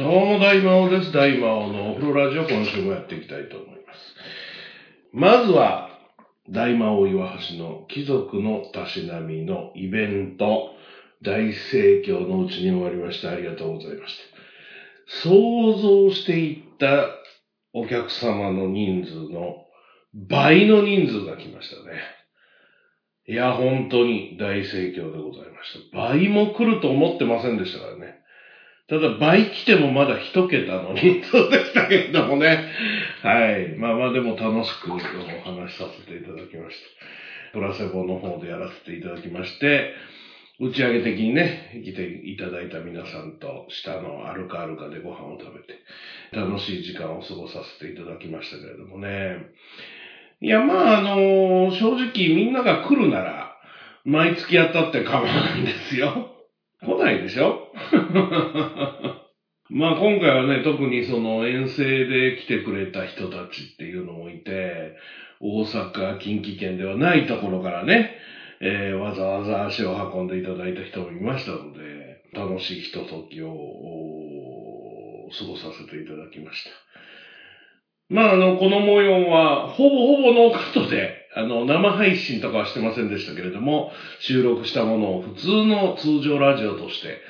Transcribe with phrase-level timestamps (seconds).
[0.00, 1.12] どうも大魔王です。
[1.12, 4.14] 大魔王のお風呂ラジオ今週もやっていきたいと思います。
[5.12, 5.90] まずは、
[6.48, 10.70] 大魔王岩橋の貴族のたしなみのイベント、
[11.20, 13.28] 大盛況のうちに終わりました。
[13.28, 14.16] ありがとうございまし
[15.12, 15.28] た。
[15.28, 17.06] 想像していった
[17.74, 19.66] お客様の人数の
[20.14, 22.00] 倍の人数が来ましたね。
[23.28, 25.98] いや、本当に大盛況でございました。
[25.98, 28.19] 倍も来ると思ってませんでしたからね。
[28.90, 32.64] ただ倍来てもまだ一桁の人数 でしたけれどもね。
[33.22, 33.76] はい。
[33.78, 36.76] まあまあでも楽しくお話しさせていただきまし
[37.52, 37.58] た。
[37.58, 39.94] プラセボの方でやらせていただきまして、
[40.58, 45.78] 打ち上げ的にね、来ていただいた皆さんと下のアルカアルカでご飯を食べて、
[46.32, 49.36] 楽しい時間を過ごさせていただきましたけれどもね。
[50.40, 53.56] いや、まああの正直みんなが来るなら、
[54.04, 56.34] 毎月やったって構わないんですよ。
[56.82, 57.69] 来ないでしょ？
[59.70, 64.94] まあ今回はね、特にその遠征で来てくれた人たちっていうのもいて、
[65.40, 68.16] 大阪、近畿圏ではないところからね、
[68.60, 73.50] えーわざわざ足を運んでいただいた人もいましたので、楽しいひとときを
[75.38, 76.70] 過ごさせていただきました。
[78.08, 87.20] まああの、この模様は、ほぼほぼノーカットで、あの、生配信とかはしてませんでしたけれども、収録したものを普通の通常ラジオとして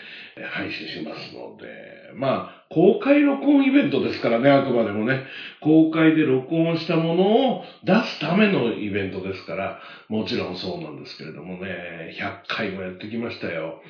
[0.43, 5.25] 配信しますので、まあ、公開録音イベントですからね、あくまでもね、
[5.61, 13.81] 公開で録音したものを出すためのイベントですから、もちろんそうなんですけれどもね、100回もやってきましたよ。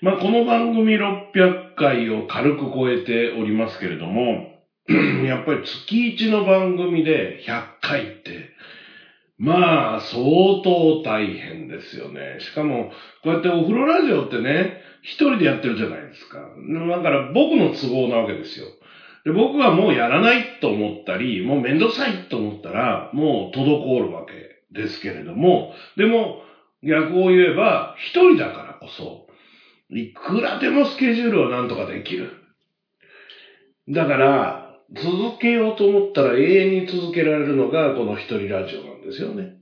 [0.00, 4.46] まあ、この番組600回を軽く超えておりますけれども、
[5.26, 8.49] やっぱり月1の番組で100回って、
[9.40, 12.36] まあ、相当大変ですよね。
[12.40, 12.90] しかも、
[13.22, 16.38] こうやってお風呂ラジオってね、一人でやってるじゃないですか。
[16.90, 18.66] だから僕の都合なわけですよ。
[19.24, 26.36] で僕はもうやらないと思ったり、もうめんどくさいと思ったら、もう滞るわけですけれども、でも
[26.82, 29.24] 逆を言えば、一人だからこそ、
[29.90, 32.28] いくらでもスケジュールはなんとかできる。
[33.88, 34.59] だから、
[34.92, 39.52] 続けようと思ったら永遠に続けられるのがこの一人ラジオなんですよね。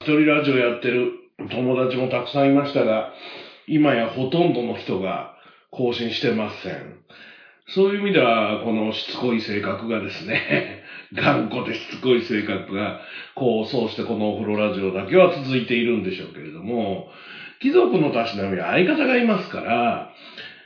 [0.00, 1.10] 一人ラジオやってる
[1.50, 3.10] 友達もたくさんいましたが、
[3.66, 5.34] 今やほとんどの人が
[5.70, 6.96] 更新してません。
[7.68, 10.80] そういう意味では、このしつこい性格がですね、
[11.12, 12.96] 頑固でしつこい性格が、
[13.34, 17.08] こう、そうしてこのお風呂ラジオだけは続いているんでしょうけれども、
[17.58, 20.08] 貴族のたしなみは相方がいますから、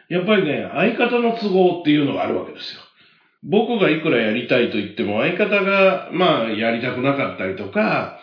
[0.09, 2.83] やっぱりね、相方の都合っていうのがあるわけですよ。
[3.43, 8.19] 僕がいくらやりたいと言っても、相方が、まあ、やりたくなかったりとか、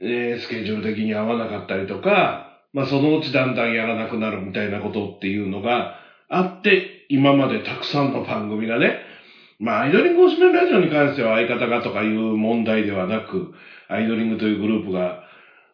[0.00, 5.94] えースケジュール的に合わなかったりとか、まあ、そのうちだんだんやらなくなるみたいなことっていうのが
[6.28, 8.98] あって、今までたくさんの番組がね、
[9.60, 13.52] まあ、アイドリング推しメラジオに関しては相方がとかいう問題ではなく、
[13.88, 15.20] アイドリングというグループが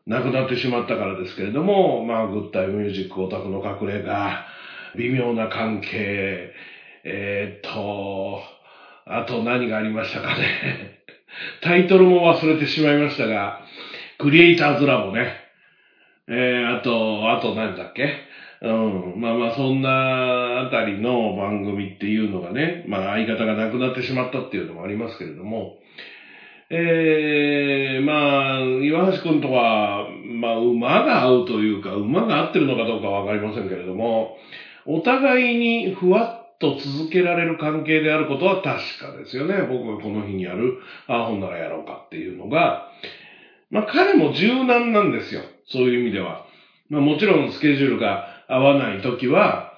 [0.07, 4.45] なくなってしまったからですけれども、まあ、グッタイミュージックオタクの隠れ家、
[4.97, 6.53] 微妙な関係、
[7.05, 8.41] えーっと、
[9.07, 11.01] あと何がありましたかね。
[11.63, 13.61] タイトルも忘れてしまいましたが、
[14.19, 15.35] クリエイターズラボね。
[16.29, 18.09] えー、あと、あと何だっけ？
[18.63, 19.21] うん。
[19.21, 25.79] まあまあ、そんなあたりの番組っていうのがね、まあ相方が亡くなってしまったっていうのもありますけれども、
[26.73, 34.37] えー、まあ、岩橋くんとは、まあ、馬が合うというか、馬が合ってるのかどうかわかりませんけれども、
[34.85, 39.63] お互いにふわっと続けられる関係であることは確かですよね。
[39.63, 40.79] 僕がこの日にやる、
[41.09, 42.87] ああ、ほんならやろうかっていうのが、
[43.71, 45.43] まあ彼も柔軟なんですよ。
[45.67, 46.45] そういう意味では。
[46.91, 49.73] まあもちろんスケジュールが合わないときは、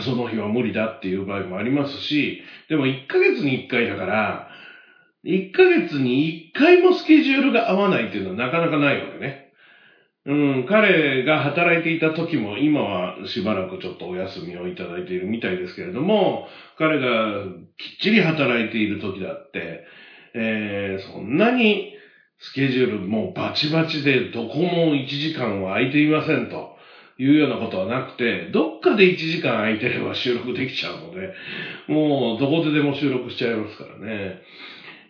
[0.00, 4.48] その日は無理だっていう場合もありますし、でも1ヶ月に1回だから、
[5.24, 9.47] 1ヶ月に1回もスケジュールが合わないっていうのはなかなかないわけね。
[10.28, 16.46] うん、彼が働いていた時も今はしばらくちょっとお休みをいただいているみたいですけれども、
[16.76, 17.44] 彼が
[17.78, 19.84] きっちり働いている時だって、
[20.34, 21.94] えー、そんなに
[22.40, 26.76] スケジュールもうバチバチでどこも1時間は空いていませんと
[27.16, 31.32] いうようなことはなくて、どっかで1時間空いてれば収録できちゃうので、
[31.88, 34.42] もうどこででも収録しちゃいますからね。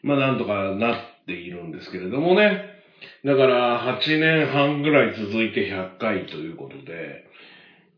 [0.04, 2.77] まあなんとかなっているんですけれどもね。
[3.24, 7.26] だから8年半ぐらい続いて100回ということで、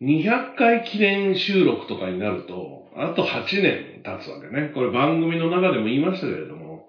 [0.02, 4.70] 200回記念収録とかになると、あと8年経つわけね。
[4.74, 6.88] これ番組の中でも言いましたけれども、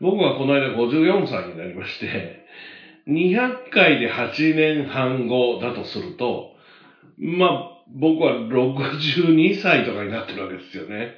[0.00, 2.44] 僕はこの間54歳になりまして、
[3.08, 6.52] 200回で8年半後だとすると、
[7.18, 11.14] まあ、僕は62歳とかになってるわけですよね。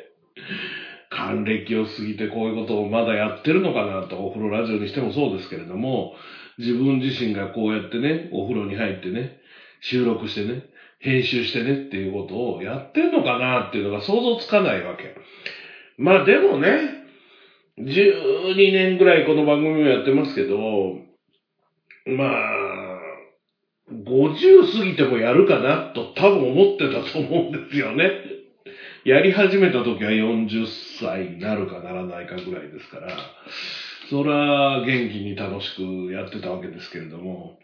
[1.19, 6.15] 還暦を過ぎてこういうことをまだやってるのかなと、お風呂ラジオにしてもそうですけれども、
[6.59, 9.39] 自分自身がこうやってね、お風呂に入ってね、
[9.81, 10.63] 収録してね、
[11.01, 15.17] 編集してねっていうことをやってるのかなっていうのが想像つかないわけ。
[15.97, 16.99] まあでもね、
[17.79, 20.57] 12年ぐらいこの番組をやってますけど、
[22.07, 22.99] まあ、
[23.91, 28.38] 50過ぎてもやるかなと多分思ってたと思うんですよね。
[29.09, 30.67] やり始めた時は40
[31.01, 33.17] 歳になるかならないかぐらいですから、
[34.11, 37.55] そら元気に楽しくやってたわけですけれども、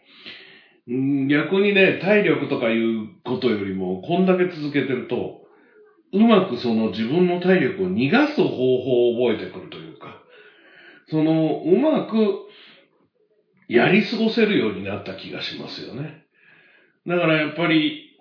[0.87, 5.41] 逆にね、体力とかいうことよりも、こんだけ続けてると、
[6.13, 10.17] うまくその自分の体力を逃がす方法を覚えてくるというか、
[11.09, 12.39] その、うまく
[13.67, 16.23] やり過ごせるようになった気がしますよね。
[17.05, 18.14] だからやっぱり、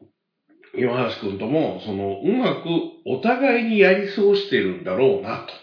[0.77, 2.69] 岩橋くんとも、その、うまく
[3.07, 5.55] お互いにやり過ごしてるんだろうな、と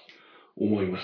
[0.57, 1.03] 思います。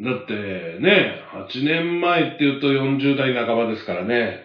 [0.00, 4.40] だってね、8年前って言うと40代半ばですからね。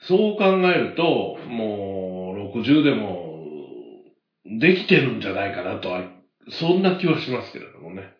[0.00, 3.44] そう考えると、もう60でも
[4.44, 6.02] できてるんじゃないかなとは、
[6.50, 8.10] そんな気はしますけれどもね。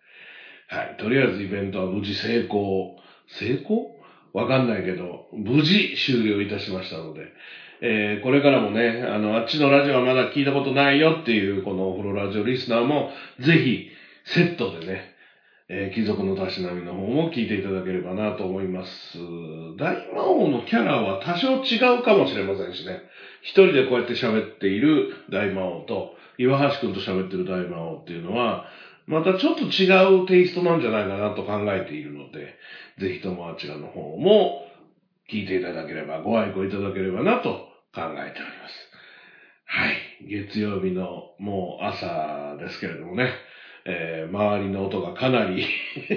[0.68, 0.96] はい。
[0.98, 2.96] とりあえずイベントは無事成功。
[3.26, 3.96] 成功？
[4.34, 7.22] わかんないけど、無事終了いたしましたので、
[7.80, 13.10] えー、これからもね、あの、あっちのラジオはまだ聞いたことないよっていう、このお風呂ラジオリスナーも、
[13.40, 13.88] ぜひ、
[14.24, 15.14] セットでね、
[15.68, 19.18] えー、貴族のたしなみの方も聞いていただければなと思います。
[19.76, 23.02] 大魔王のキャラは多少違うかもしれませんしね。
[23.42, 28.64] 一人でこうやって喋っている大魔王と、岩橋くんと喋ってる大魔王っていうのは、
[29.06, 32.56] またちょっと違うテイストなんじゃないかなと考えているので、
[32.98, 34.64] ぜひともあちらの方も
[35.30, 37.67] 聞いていただければ、ご愛顧いただければなと
[37.98, 38.88] 考えております。
[39.64, 39.96] はい。
[40.28, 43.32] 月曜日のもう朝ですけれどもね、
[43.84, 45.66] えー、周りの音がかなり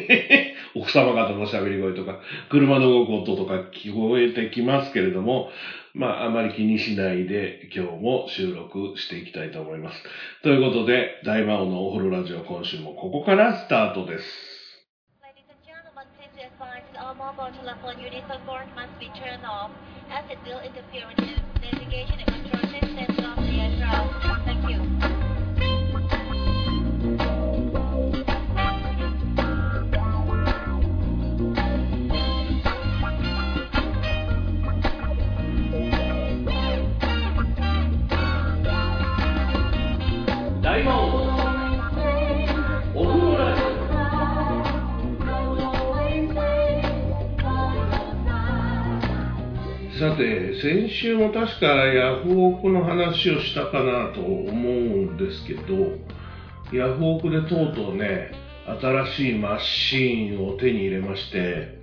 [0.75, 2.19] 奥様方の喋り声とか、
[2.49, 5.49] 車の動く音とか聞こえてきますけれども、
[5.93, 10.03] まあ、あまり気にしないで今日も収録していきたいと思います。
[10.43, 14.50] ということで、大魔王のお風呂ラジオ今週もここからスタートです。
[17.41, 19.71] Mobile telephone unit support must be turned off
[20.11, 24.45] as it will interfere with the navigation and control systems of the aircraft.
[24.45, 25.20] Thank you.
[50.01, 54.53] さて、先週も確かヤフオクの話をしたかなと思う
[55.13, 55.91] んですけど、
[56.75, 58.31] ヤフオクでとうとうね、
[58.81, 61.77] 新しいマシーンを手に入れまして、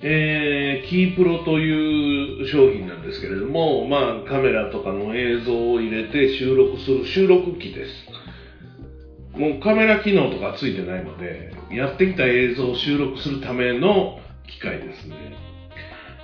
[0.00, 9.38] えー、キープロという商品なんですけれども、まあカメラとかの映像を入れて収録する収録機です。
[9.38, 15.43] もうカメラ機能とかついてないので、やってきた映像を収録するための機械ですね。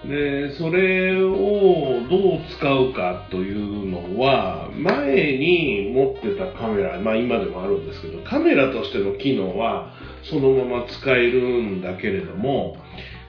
[0.05, 12.77] で、それをどう使うかというのは、前に持ってたカメラ、まあ今でもあるんですけど、カメラとしての機能はそのまま使えるんだけれども、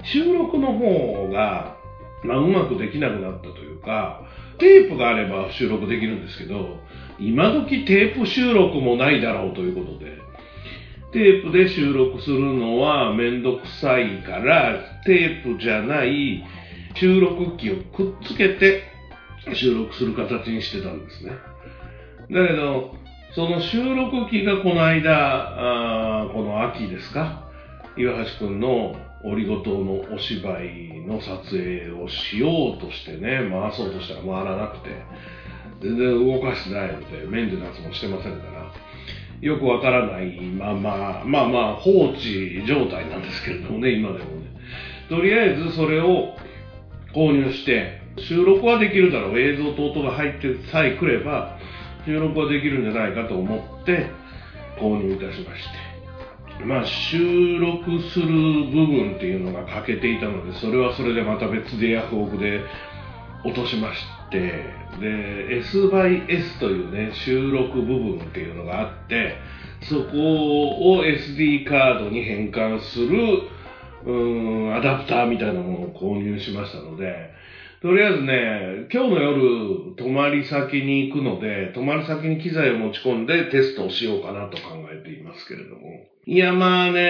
[0.04, 1.78] 収録の方が、
[2.24, 4.22] まあ、うまくできなくなったというか、
[4.58, 6.80] テープがあれば収録できるんですけど、
[7.20, 10.22] 今時テープ収録もないだろうということで、
[11.12, 16.44] テープで収録するのはめんどくさいから、テープじゃない
[16.96, 18.84] 収録機をくっつけて
[19.54, 21.32] 収録する形にしてたんですね。
[22.32, 22.96] だけど、
[23.34, 27.50] その収録機がこの間、あこの秋ですか、
[27.98, 34.90] 岩橋くんのオリゴ糖のお芝居の撮影をしようとしてね、回そうとしたら回らなくて、
[35.82, 38.72] 全然動かしてないので、メンテナンスもしてませんから、
[39.42, 44.52] よくわからないまま、まあまあ放置状態なんですけれどもね、今でもね。
[45.10, 46.36] とりあえずそれを
[47.14, 51.58] 購入して、収録はできるだろう、映像と音が入ってさえくれば、
[52.06, 54.10] 収録はできるんじゃないかと思って
[54.80, 55.64] 購入いたしまし
[56.60, 56.66] て。
[56.66, 62.62] まあ、収録する部分っていうのが欠けていたので、それはそれでまた別でヤフオクで
[63.44, 64.66] 落としまして、
[65.00, 69.38] で、S by S というね、収録部分っていうのがあって、
[69.84, 73.44] そこを SD カードに変換する
[74.06, 74.12] う
[74.70, 77.32] ん、アダプターみたいなものを購入しましたので、
[77.82, 86.06] とりあえずね、今日の夜、泊まり先に行くので、泊まり先に機材を持ち込んでテストをしようかなと考えていますけれども。
[86.28, 87.02] いや、まあね、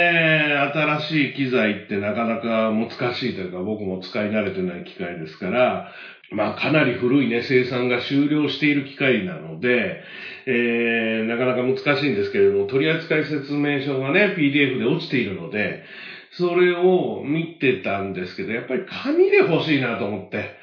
[0.74, 5.92] 新しい機材ってなかなか難しいというか、僕も使い慣れてない機械ですから、
[6.32, 10.02] まあかなり古いね、生産が終了している機械なので、
[10.46, 15.84] えー、なかなか難しいんですけれども、取扱説明書がね、PDF で落ちているので、
[16.32, 20.56] それを見てたんですけど、やっぱり紙で欲しいなと思って。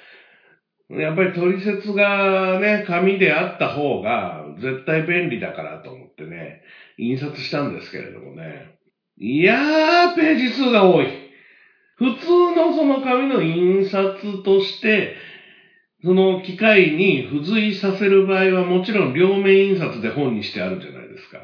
[0.91, 6.63] やっぱり取説がね、紙であった方が絶対便利だからと思ってね、
[6.97, 8.71] 印刷したんですけれどもね。
[9.19, 11.09] いやー、ページ数が多い。
[11.97, 15.15] 普通のその紙の印刷として、
[16.03, 21.39] その機械に付随させる場合はもちろん両面印刷で本にしてあるじゃないですか。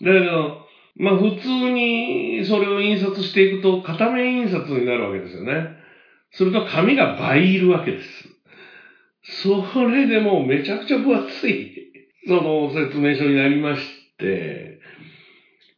[0.00, 0.65] だけど、
[0.98, 5.76] まあ普通にそれを印刷していくと片面印刷になるわけですよね。
[6.32, 8.36] すると紙が倍いるわけです。
[9.42, 11.74] それでもうめちゃくちゃ分厚い、
[12.26, 13.82] その説明書になりまし
[14.18, 14.78] て、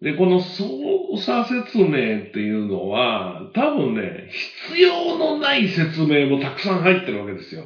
[0.03, 4.31] で、この操作説明っていうのは、多分ね、
[4.71, 7.65] 必要のない説明もたくさん入ってるわけですよ。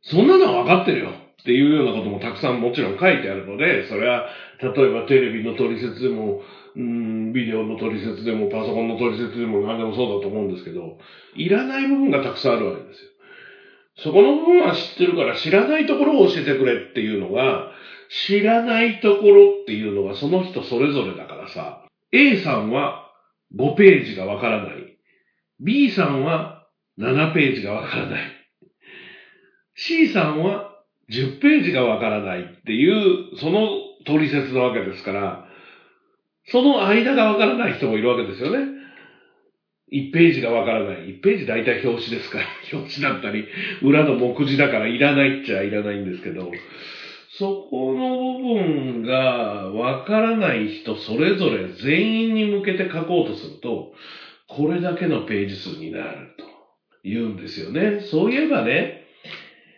[0.00, 4.28] そんなのは分かってるよっていうようなこともたくさんもちろん書いてあるので、それは、
[4.62, 6.40] 例えばテレビの取説でも、
[6.74, 10.98] うん、ビデオの取説でも、パソコンの取説でも何でもそうだと思うんですけど、
[11.34, 13.10] いらない部分がたくさんあるわけですよ。
[13.96, 17.72] そこの部分は知ってるから知らないところを教えてくれっていうのが、
[18.26, 23.10] 知らないところっていうのはその人それぞれだからさ、A さんは
[23.56, 24.98] 5ページがわからない。
[25.60, 26.66] B さんは
[26.98, 28.22] 7ページがわからない。
[29.74, 30.70] C さんは
[31.10, 33.68] 10ページがわからないっていう、その
[34.04, 35.46] 取説なわけですから、
[36.46, 38.82] その間がわからない人もいるわけですよね。
[39.92, 41.18] 1ページがわからない。
[41.18, 43.46] 1ページ大体表紙ですから、 表紙だったり、
[43.82, 46.50] 裏の目次だからいらないっちゃいらないんですけど、
[47.38, 53.92] そこの部分がわからない人それぞれ全員に向けて書こうとすると、
[54.48, 56.44] これだけのページ数になると
[57.04, 58.00] 言うんですよね。
[58.00, 59.01] そういえばね、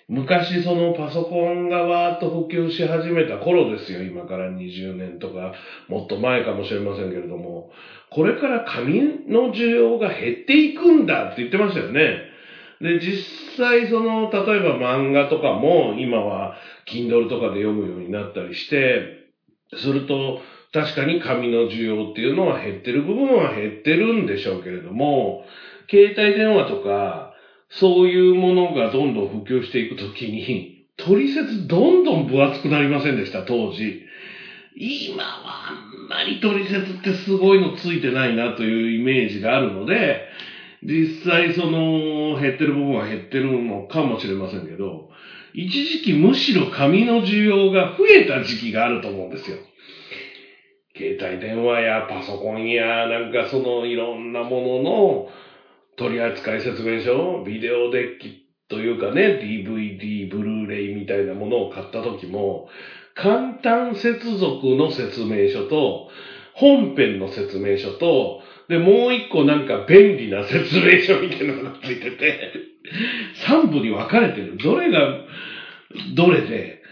[0.08, 4.02] 昔そのパソコンがわーっと普及し始めた頃ですよ。
[4.02, 5.54] 今から20年とか、
[5.88, 7.70] もっと前かもしれませんけれども、
[8.10, 12.18] これから紙の需要が減っていくんだって言ってましたよね。
[12.80, 16.54] で、実際その、例えば漫画とかも今は
[16.86, 19.24] Kindle とかで読むようになったりして、
[19.74, 20.40] すると
[20.74, 25.44] 確かに紙の需要っていうのは減ってる部分は減ってるんでしょうけれども、
[25.88, 27.33] 携帯電話とか、
[27.80, 34.02] そういうものがどんどん普及していくときに、取説どんどん分厚くなりませんでした、当時。
[34.76, 40.20] 今はあんまり取説ってすごいのついてないなというイメージがあるので、
[40.82, 45.08] 実際その減ってる部分は減ってるのかもしれませんけど、
[45.54, 49.56] 一時期むしろ紙の需要が増えた時期があると思うんですよ。
[50.96, 55.28] 携帯電話やパソコンやなんかそのいろんなものの
[55.96, 62.68] 取扱説明書、ビデオデッキというかね、DVD、ブルーレイみたいなものを買った時も、
[63.14, 66.08] 簡単接続の説明書と、
[66.54, 72.52] 本編の説明書と、で、もう一個なんか便利な説明書みたいなのがついてて、
[73.46, 74.56] 三部に分かれてる。
[74.56, 75.24] どれが、
[76.14, 76.82] どれで、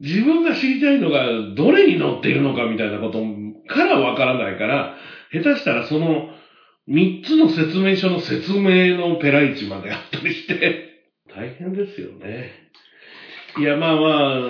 [0.00, 3.22] 自分が知りたいのがどれに載っているのかみたいなこと
[3.68, 4.96] から分からないから、
[5.32, 6.28] 下手したらその
[6.86, 12.50] 三つの説明書の説明のペライチまであったりして、大変ですよね。
[13.58, 14.40] いや、まあまあ、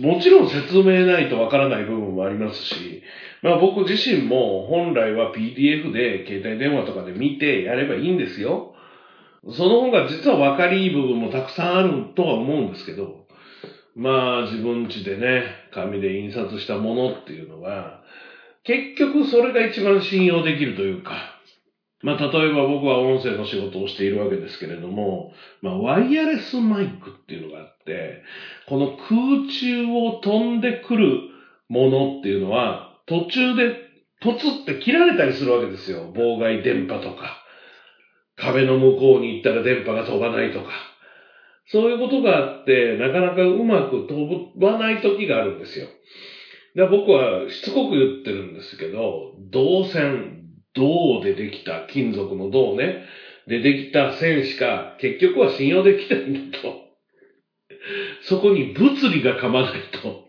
[0.00, 3.02] もちろん説明ないとわからない部分もありますし、
[3.42, 8.74] まあ僕自身も本来は PDF で携帯電話とかで見てやればいいんですよ。
[9.50, 13.26] その方が実は分かりいい部分もたくさんあるとは思うんですけど、
[13.94, 18.02] まあ自分家でね、紙で印刷したものっていうのが、
[18.64, 21.37] 結局それが一番信用できるというか、
[22.02, 28.22] まあ、例えば僕は音声の仕事をしているわけですけれども、まあ、ワイヤレスマイクっていうのがあって、
[28.68, 31.20] この空中を飛んでくる
[31.68, 33.88] ものっていうのは、途中で
[34.20, 36.12] ポツって切られたりするわけですよ。
[36.14, 37.44] 妨害電波とか。
[38.36, 40.70] 壁の向こうに行ったら電波が飛ばないとか。
[41.66, 45.86] そういうことがあって、なかなかうまく飛ばない時があるんですよ。
[46.74, 50.37] で僕はしつこく言ってるんですけど、導線、
[50.74, 53.04] 銅でできた、金属の銅ね、
[53.46, 56.88] でできた線しか結局は信用できないんだと。
[58.22, 60.28] そこに物理が噛まないと、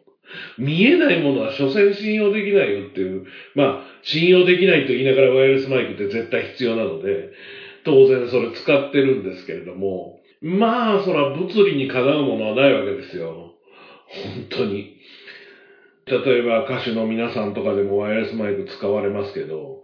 [0.58, 7.32] 見えないものは所詮信用できないよっていう、まあ、信用できないと言いながらワイヤレスマイクって絶対必要なので、
[7.84, 13.54] 当然それ使ってるんですけれども、まあ、そら物理にかなうものはないわけですよ。
[14.08, 14.98] 本当に。
[16.06, 19.84] 例えば歌手の皆さんとかでもワイヤレスマイク使われますけど、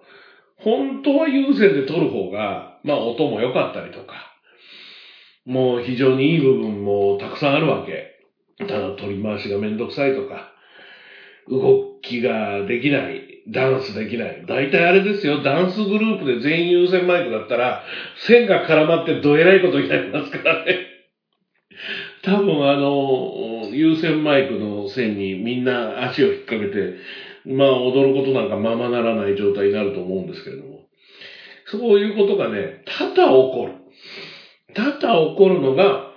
[0.58, 4.36] 本当は有線で撮る方が、まあ音も良かったりとか、
[5.46, 8.16] もう非常にいい部分もたくさんあるわけ。
[8.58, 10.54] ただ取り回しがめんどくさいとか、
[11.48, 14.46] 動きができない、ダンスできない。
[14.48, 17.84] 大体あれですよ、ダンスグループで全員有線マイクだったら、
[18.18, 20.80] 線が絡まってどえらいことになりますからね。
[22.24, 26.96] 多分あの、有線マイクの線にみんな足を引っ掛けて、
[27.48, 30.86] まあ踊ることなんかままならない状態になると思うんですけれども。
[31.68, 33.74] そういうことがね、多々起こる。
[34.74, 36.12] 多々起こるのが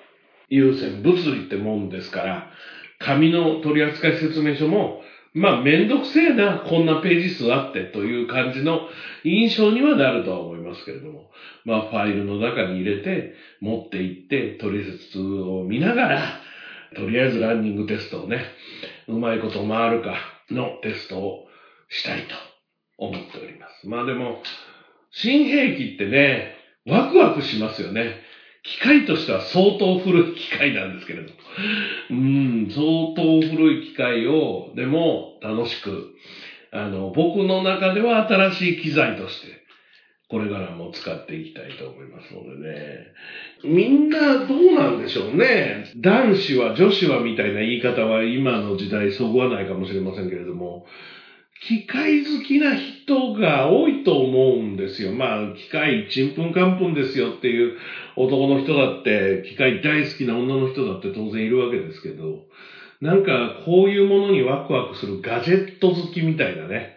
[0.48, 2.50] 優先物理ってもんですから、
[2.98, 5.00] 紙の取扱説明書も、
[5.34, 8.80] まあめんどくせえな、こんなページ数あってという感じの
[9.24, 11.30] 印象にはなるとは思いますけれども、
[11.64, 16.40] まあファイルの中に入れて、持っていって、取説を見ながら、
[16.96, 18.44] とりあえずランニングテストをね、
[19.06, 21.44] うまいこと回るかのテストを
[21.88, 22.34] したいと
[22.96, 23.88] 思っております。
[23.88, 24.42] まあでも、
[25.10, 26.54] 新兵器ってね、
[26.86, 28.20] ワクワクしますよね。
[28.62, 31.32] 機械としては相当古い機械なんですけれど。
[32.10, 36.12] うん、相当古い機械を、でも楽しく、
[36.70, 39.67] あの、僕の中では新しい機材として、
[40.28, 43.06] これからも使っていきたいと思いますのでね。
[43.64, 45.90] みんなどうなんでしょうね。
[45.96, 50.84] 男子は女子はみたいな言い方は今の時代そぐわないかもしれませんけれども、
[51.60, 55.12] 機械好きな人が多いと思うんですよ。
[55.12, 57.76] まあ、機械ちんぷんかんぷんですよっていう
[58.16, 62.44] 男の人だって、機械大好きな女の人だって当然いるわけですけど、
[63.00, 66.94] なんかこういうものにワクワクするガジェット好きみたいなね、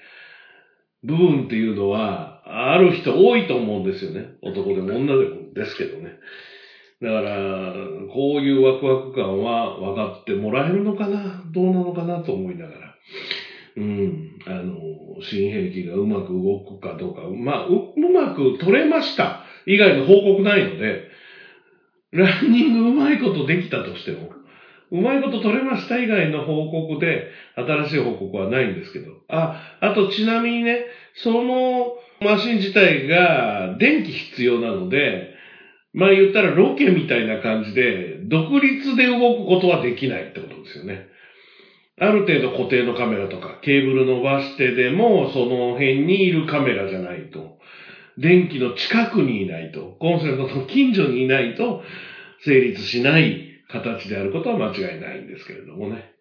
[1.03, 4.35] 部分っていうのは、ある人多いと思うんですよね。
[4.41, 6.17] 男でも女でもですけどね。
[7.01, 7.73] だから、
[8.13, 11.43] こういうワクワク感は分かってもらえるのかな？
[11.51, 12.95] どうなのかなと思いながら。
[13.77, 14.75] うん、あの、
[15.21, 21.07] 新兵器がうまく動くかどうか、まあ、う、うまく取れました以外の報告ないので、
[22.11, 24.29] ランニングうまいことできたとしても、
[24.91, 29.13] うまいこと取れました以外の報告で、新しい報告はないんですけど。
[29.29, 35.33] あ、あとちなみにね、そのマシン自体が電気必要なので、
[35.93, 41.07] まあ言ったらロケみたいな感じで、独立で動くことはできないってことですよね。
[41.97, 47.57] ある程度固定のカメラとか、ケーブル伸ばしてでも、その辺にいるカメラじゃないと、
[48.17, 51.81] 電気の近くにいないと、コンセントの近所にいないと、
[52.45, 56.11] 成立しない形であることは間違いないんですけれどもね。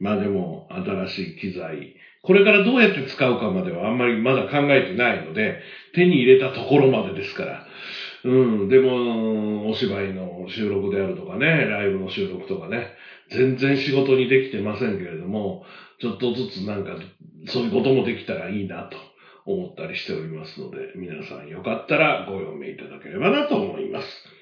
[0.00, 5.60] まあでも、新しい機材、これからどうやって使うかまではあんまりまだ考えてないので、
[5.94, 7.66] 手に入れたところまでですから。
[8.24, 8.30] う
[8.64, 12.88] ん、でも、お芝居の収録であるとかね、ライブの収録とかね、
[13.30, 15.64] 全然仕事にできてませんけれども、
[16.00, 16.96] ちょっとずつなんか、
[17.46, 18.96] そういうこともできたらいいなと
[19.44, 24.37] 思ったりしておりますので、皆さんよかったらご読みいただければなと思います。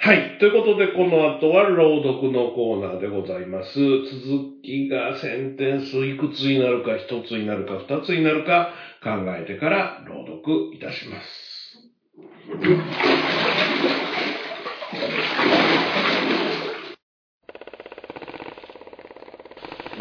[0.00, 0.38] はい。
[0.38, 3.80] ということで、この後は朗読のコーナーでございます。
[3.80, 8.70] 続きがセンテンスいくつになるか、一つになるか、二つになるか
[9.02, 11.48] 考えてから朗読いたします。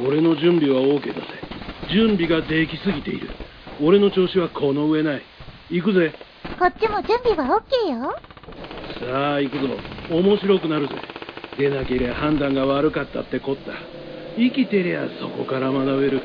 [0.06, 1.28] 俺の準備は OK だぜ
[1.92, 3.30] 準備ができすぎている
[3.82, 5.22] 俺の調子はこの上ない
[5.72, 6.14] 行くぜ
[6.60, 8.16] こっちも準備は OK よ
[9.00, 9.68] さあ行くぞ。
[10.10, 10.96] 面白くなるぜ。
[11.58, 13.72] 出なけりゃ判断が悪かったってこった。
[14.36, 16.22] 生きてりゃそこから学べる。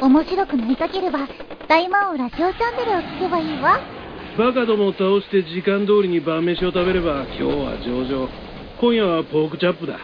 [0.00, 1.28] 面白くなりたければ
[1.68, 3.80] 大魔王ラジオチャンネルを聞けばいいわ。
[4.38, 8.28] バカどもを倒して時間通りに晩飯を食べれば今日は上々。
[8.80, 9.98] 今夜はポークチャップだ。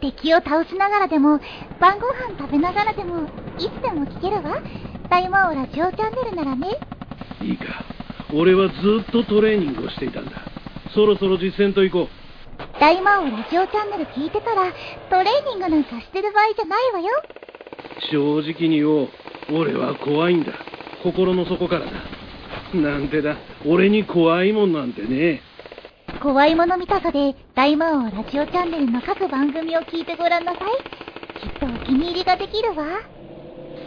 [0.00, 1.38] 敵を倒しながらでも
[1.78, 4.62] 晩ご飯食べながらでもいつでも聞けるわ。
[5.10, 6.68] 大魔王ラジオチャンネルならね。
[7.42, 7.84] いいか。
[8.32, 8.74] 俺はず
[9.08, 10.32] っとトレーニングをしていたんだ
[10.94, 12.08] そろそろ実践と行こう。
[12.80, 14.72] 大魔王ラジオチャンネル聞いてたら
[15.08, 17.08] トレーニングなんかしてる場合じゃないわよ。
[18.10, 19.08] 正直に言おう。
[19.52, 20.52] 俺は怖いんだ。
[21.02, 21.92] 心の底からだ。
[22.74, 23.36] なんてだ。
[23.66, 25.42] 俺に怖いもんなんてね
[26.22, 31.40] 怖いもの見たさで大魔王ラジオチャンネルの各番組を聞いてごらんなさい。
[31.40, 32.84] きっとお気に入りができるわ。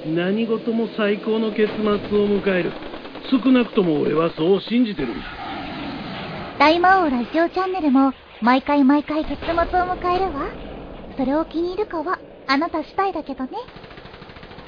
[0.05, 2.71] 何事も最高の結末を迎える。
[3.29, 5.42] 少なくとも俺はそう信じてるんだ
[6.59, 10.47] 大魔王ラジオチャンネルも毎回毎回結末を迎えるわ
[11.17, 13.51] それを気に入るかはあなた次第だけどね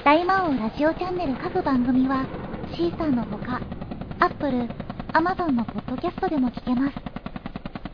[0.04, 2.26] 大魔王ラジオチャンネル各番組は
[2.74, 3.60] シーサーのほか
[4.20, 4.68] アップル、
[5.12, 7.16] アマゾンのポッドキャストでも聞けます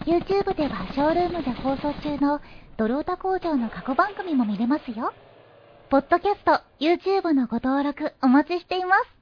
[0.05, 2.41] YouTube ではショールームで放送中の
[2.77, 5.13] ドルオタ工場の過去番組も見れますよ。
[5.91, 9.22] ポッドキャスト、YouTube のご登録お待ちしています。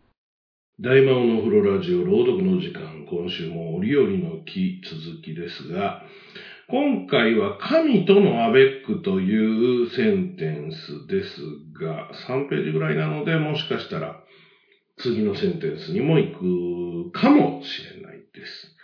[0.82, 6.00] 大魔王の風呂ラジオ朗読の時間、今週も折々の木続きですが、
[6.70, 11.36] 今回は神とのアベックというセンテンスです
[11.78, 14.22] が、3ページぐらいなので、もしかしたら
[14.96, 16.32] 次のセンテンスにも行
[17.12, 18.74] くかもしれないです。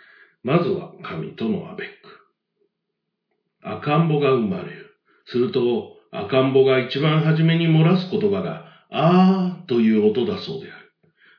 [0.43, 1.93] まずは神とのアベック。
[3.63, 4.85] 赤ん坊が生まれる。
[5.25, 10.76] すると赤ん坊が一番初めに漏らす言葉が、あーという音だそうである。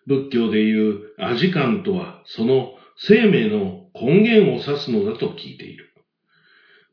[0.09, 5.93] 仏教でいうアジカンとは、その生命の根源を指すのだと聞いている。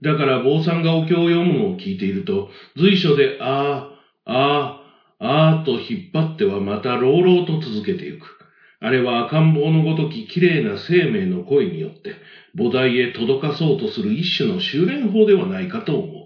[0.02, 8.38] だから坊さんがお経を読むのを聞いていると、随所で、あー、あー、あーと引っ張ってはまた朗々と続けてゆく。
[8.80, 12.16] あれは赤ん坊のごとき綺麗な生命の声によって、
[12.56, 16.26] 菩提へ届かそうとする一種の修練法ではないかと思う。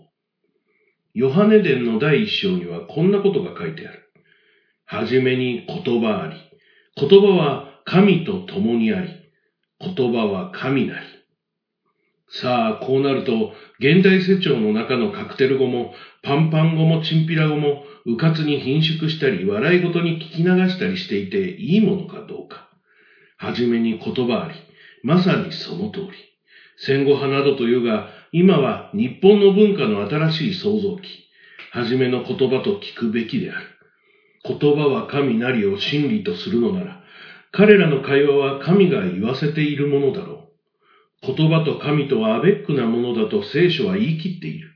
[1.14, 4.00] ヨハネ伝の第一章にはこんなことが書いてある。
[4.86, 6.49] はじめに言葉あり。
[7.00, 9.10] 言葉は神と共にあり。
[9.80, 11.06] 言葉は神なり。
[12.32, 22.70] さあ、こうなると、現代世帳の中のカクテル語も、パンパン語もチンピラ語も、迂闊に貧縮したり、笑い事に聞き流したりしていていいものかどうか。
[23.38, 24.56] はじめに言葉あり。
[25.02, 26.10] まさにその通り。
[26.78, 31.30] 戦後派などというが、今は日本の文化の新しい創造期。
[31.72, 33.79] はじめの言葉と聞くべきである。
[34.44, 37.02] 言葉は神なりを真理とするのなら、
[37.52, 40.52] 彼らの会話は神が言わせているものだろ
[41.24, 41.34] う。
[41.36, 44.70] 言葉と神とはアベックなものだと聖書は言い切っている。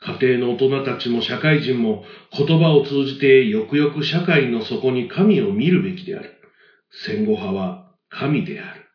[0.00, 2.04] 家庭の大人たちも社会人も
[2.36, 6.40] 言葉を通じてよくよく社会の底に神を見るべきである。
[6.90, 8.86] 戦後派は神である。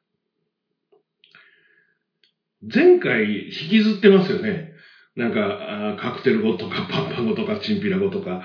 [2.74, 4.74] 前回引きずってますよね。
[5.16, 8.42] なんか、カクテル語とかパンパン語とかチンピラ語とか、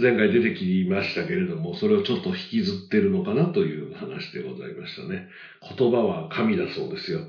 [0.00, 5.26] 前回出てきましたけれども、それをちょっと引きずってるのかなという話でございましたね。
[5.76, 7.20] 言葉は神だそうですよ。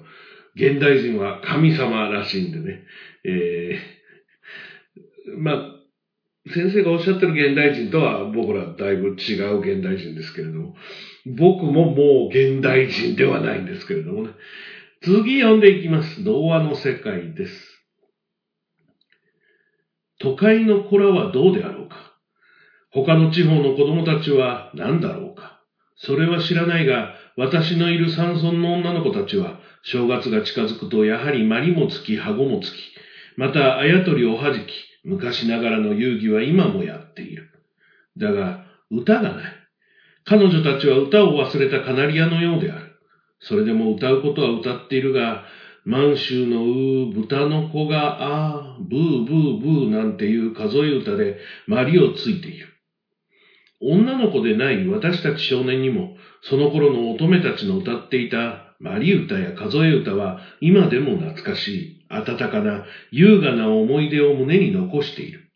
[0.56, 2.84] 現代人は神様らしいんでね。
[3.24, 5.80] えー、まあ、
[6.54, 10.76] 先生がおっしゃってる現代人とは僕らだいぶ違う現代人ですけれども、
[11.26, 14.30] 僕ももう現代人ではないんですけれどもね。
[15.02, 16.24] 次読んでいきます。
[16.24, 17.80] 童話の世界です。
[20.20, 22.09] 都会の子らはどうであろうか
[22.92, 25.60] 他の地方の子供たちは何だろうか
[26.02, 32.76] それは知らないが、私のいる山村の女の子たちは、正月が近づくとやはりまりもつき、はごもつき、
[33.36, 34.72] またあやとりおはじき、
[35.04, 37.50] 昔ながらの遊戯は今もやっている。
[38.18, 39.54] だが、歌がない。
[40.24, 42.94] 彼女たちは歌を忘れたカナリアのようである。
[43.40, 45.44] それでも歌うことは歌っているが、
[45.84, 52.69] 満州のうー、豚の子があー、ブーブーブーなんていう数え歌でまりをついている。
[53.82, 65.50] 女の子でない私たち少年にも、その頃の乙女たちの歌っていたマリ歌や数え歌は今でも懐かしい、温かな、優雅な思い出を胸に残している。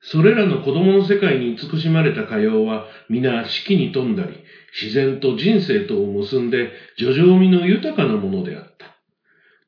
[0.00, 4.34] それらの子供の世界に慈しまれた歌謡は皆四季に富んだり、
[4.78, 8.64] 自然と人生とを結んで叙情味の豊かなものであっ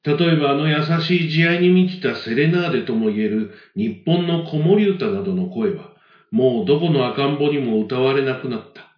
[0.04, 0.16] た。
[0.16, 5.95] 例えばあの優しい慈愛に満ちたセレナーデとも言える日本の子守歌などの声は、
[6.30, 8.96] もうどこの赤ん坊にも歌われなくなった。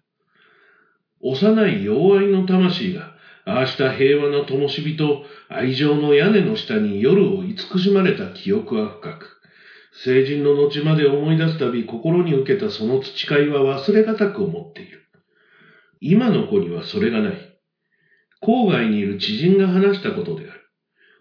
[1.20, 3.14] 幼い弱いの魂が、
[3.44, 9.40] ああした平和な灯火と愛情の屋根の下に夜を慈しまれた記憶は深く、
[10.04, 15.02] 成人の後まで思い出すたび心に受けたその培いは忘れがたく思っている。
[16.00, 17.58] 今の子にはそれがない。
[18.40, 20.60] 郊外にいる知人が話したことである。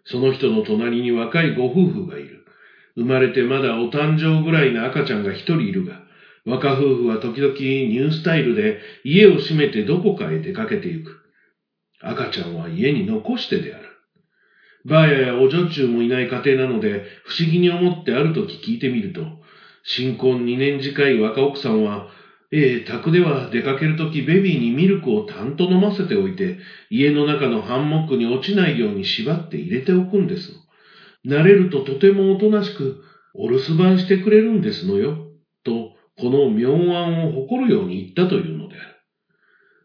[0.05, 2.36] その人の隣に若いご夫婦がいる。
[2.97, 6.01] 生まれてまだお誕生ぐらいの赤ちゃんが一人いるが、
[6.45, 11.21] 若夫婦は時々ニュースタイルで家を閉めてどこかへ出かけてゆく。
[12.01, 13.85] 赤ちゃんは家に残してである。
[14.83, 19.27] ばあややお女中もいない家庭なので不思議に思ってある時聞いてみると、
[19.83, 22.07] 新婚2年近い若奥さんは、
[22.51, 26.57] ええ、宅では出かけるときベビーにミルクをたんと飲ませておいて、
[26.89, 30.53] 家の中のハンモックに落ちないように縛って入れておくんです。
[31.25, 33.01] 慣れるととてもおとなしく、
[33.33, 35.17] お留守番してくれるんですのよ、
[35.63, 38.95] と、この妙案を誇るように言ったというのである。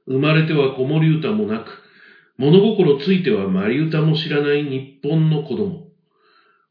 [0.07, 1.83] 生まれては子守歌もなく、
[2.39, 5.89] 物心ついてはマリ歌も知らない日本の子供。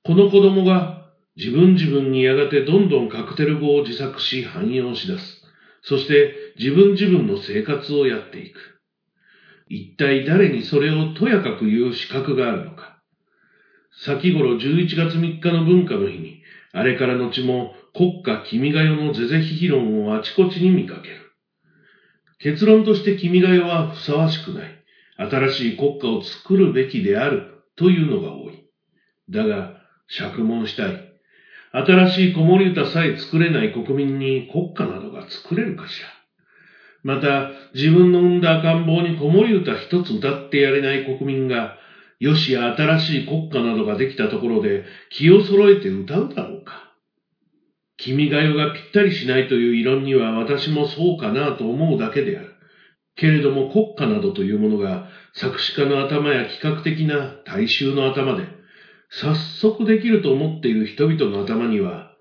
[0.03, 5.43] この子供が自分自分にやがてどんどんカクテル語を自作し汎用し出す。
[5.83, 8.79] そして自分自分の生活をやっていく。
[9.69, 12.90] 一体誰にそれをとやかく言う資格があるのか。
[14.03, 21.17] 先頃11月3日の文化の日に、あれから後も国家君が代の是々非々論をあちこちに見かける。
[22.39, 24.83] 結論として君が代はふさわしくない。
[25.17, 27.43] 新しい国家を作るべきである
[27.75, 28.63] というのが多い。
[29.29, 29.75] だが、
[30.07, 31.13] 釈問したい。
[31.71, 36.07] 新しい子守歌さえ作れない国民に国家などが作れるかしら。
[37.03, 41.77] また、自分の生んだ赤ん坊に子守歌一つ歌ってやれない国民が、
[42.21, 46.93] よしや新しい国家などができたところで気を揃えて歌うだろうか。
[47.97, 52.49] 君が代がぴったりしないという異論には私もそうかなと思うだけである。
[53.15, 58.45] けれども国家などというものが作詞家の頭や企画的な大衆の頭で、
[59.09, 62.15] 早速できると思っている人々の頭には、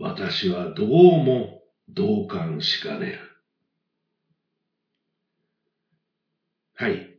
[0.00, 0.88] 私はどう
[1.22, 3.18] も同感しかねる。
[6.74, 7.14] はい。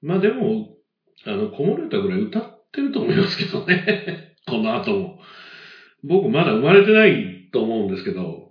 [0.00, 0.77] まあでも、
[1.26, 4.32] あの、こもれたぐらい歌ってると思いますけどね。
[4.46, 5.18] この後も。
[6.04, 8.50] 僕まだ生まれてないと思うんですけど、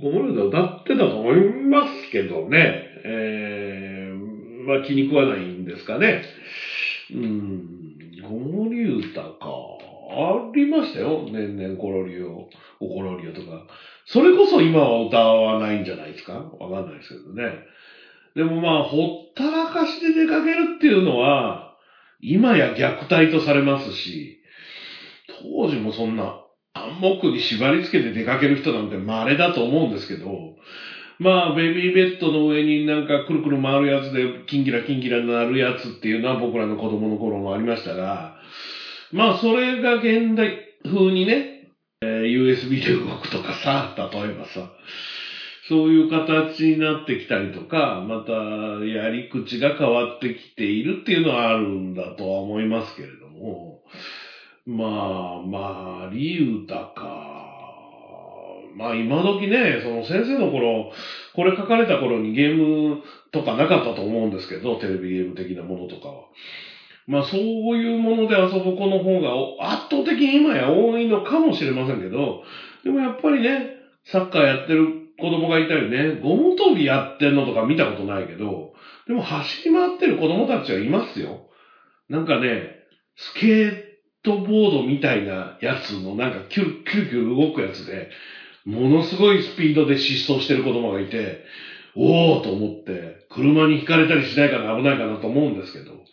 [0.00, 2.82] こもれた歌ってたと思いますけどね。
[3.04, 6.22] えー、まあ気に食わないんですかね。
[7.14, 7.62] うん、
[8.22, 9.30] 子守歌か。
[10.10, 11.22] ありましたよ。
[11.30, 12.48] 年々コロリオ、
[12.80, 13.66] おコロリオとか。
[14.06, 16.50] それこそ今は歌わないんじゃないですか？
[16.58, 17.60] わかんないですけどね。
[18.34, 21.67] でもまあ、ほったらかしで出かけるっていうのは、
[22.20, 24.40] 今や虐待とされますし、
[25.42, 30.26] 当時もそんな暗黙に縛り付けて出かける人なんて稀だと思うんですけど、
[31.18, 38.36] まあ、ベビーベッドの上になんかくるくる回るやつで、キンキラキンキラになるやつっていうのは僕らの子供の頃もありましたが、
[39.10, 41.66] まあ、それが現代風にね、
[42.02, 44.70] えー、USB で動くとかさ、例えばさ、
[45.68, 48.32] そういう形になってきたりとか、また、
[48.84, 53.82] やり口が変わってきているっていうのはあるんだとは思いますけれども、
[54.66, 57.48] まあ、まあ、理由だか。
[58.78, 60.92] まあ今時ね、その先生の頃、
[61.34, 63.02] これ書かれた頃にゲーム
[63.32, 66.24] とかなかったと思うんですけど、テレビゲーム的なものとかは。
[67.08, 72.44] まあそういうもので遊ぶ子の方が圧倒的に今や多いのかもしれませんけど、
[72.84, 73.66] でもやっぱりね、
[74.04, 78.72] サッカーやってる子供がいたりね、ゴム跳びやってんのとか見たことないけど、
[79.06, 81.48] でも走り回ってる子供たちはいますよ。
[82.08, 82.70] なんかね、
[83.16, 83.82] スケー
[84.22, 88.10] トボードみたいなやつのなんかキュルキュルキュル動くやつで、
[88.64, 91.42] ものすごいスピードで疾走してる子供がいて、
[91.96, 96.04] おーと思って、車にひかれたりしないかな、危ないかなと思うんですけど。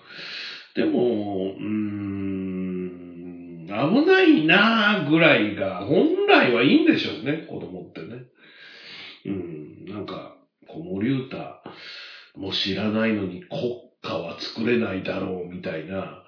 [0.73, 8.23] でも、うーん、危ないなーぐらいが、本来はいいんでしょうね、子供ってね。
[9.25, 10.33] うん、なんか、
[10.67, 11.61] 子守歌
[12.35, 16.21] も知らないのに国家は作れないだろうみたいな。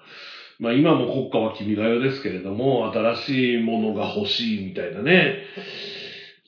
[0.58, 5.38] まあ今も国家は君が代ですけれども、新しいものが欲しいみたいなね。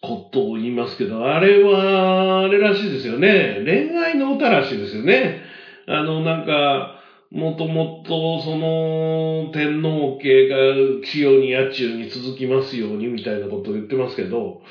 [0.03, 3.61] ことを言いますけど、あれは、あれらしいですよね。
[3.65, 5.43] 恋愛の歌らしいですよね。
[5.87, 6.99] あの、なんか、
[7.31, 10.57] もともと、その、天皇家が
[11.05, 14.63] 千代に野中に続きますようにみたいなことを言ってますけど、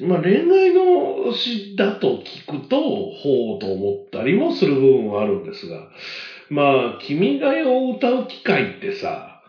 [0.00, 2.78] まあ恋愛の詩だと聞くと、
[3.10, 5.88] ほうと思ったりもする部分はあるんですが、
[6.48, 9.40] まあ、君が代を歌う機会ってさ、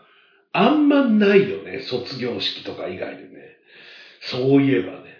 [0.52, 1.80] あんまないよね。
[1.80, 3.30] 卒業式とか以外でね。
[4.20, 5.16] そういえばね。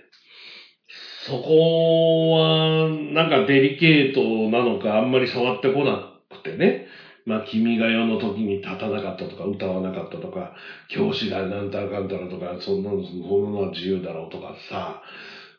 [1.26, 5.98] そこは、なんかデリケートなのかあんまり触ってこな
[6.30, 6.85] くてね。
[7.26, 10.52] まあ、君が代の時に立たなかったとか、歌わなかったとか、
[10.88, 15.00] 教師がなんたらかんたらとか、そんなの、そんなのは自由だろうとかさ、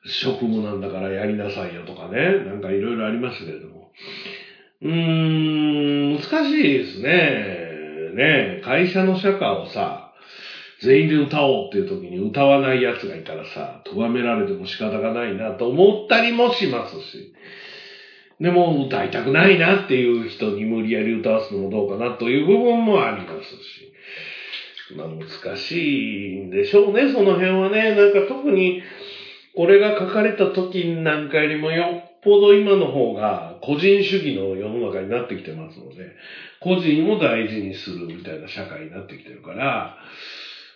[0.06, 2.39] 職務なんだからやりなさいよとかね。
[2.39, 3.89] なんかいろいろありましたけれども。
[4.82, 8.12] うーん、難しいですね。
[8.13, 10.08] ね会社の社歌をさ、
[10.80, 17.30] 全員で歌おうっていう時に歌わない奴がいたらさ、咎められても仕方がないなと思ったりもしますし。
[18.39, 23.93] でも歌いたくないなっていう人に無理やり歌わすのもどうかなという部分もありますし。
[24.95, 27.93] まあ難しいんでしょうね、その辺はね。
[27.95, 28.82] なんか特に
[29.56, 36.15] これが書かれた時なんかよりもよっぽど今の方が個人主義の世の中になってきてますので、
[36.62, 39.97] 個人を大事にするみたいな社会になってきてるから、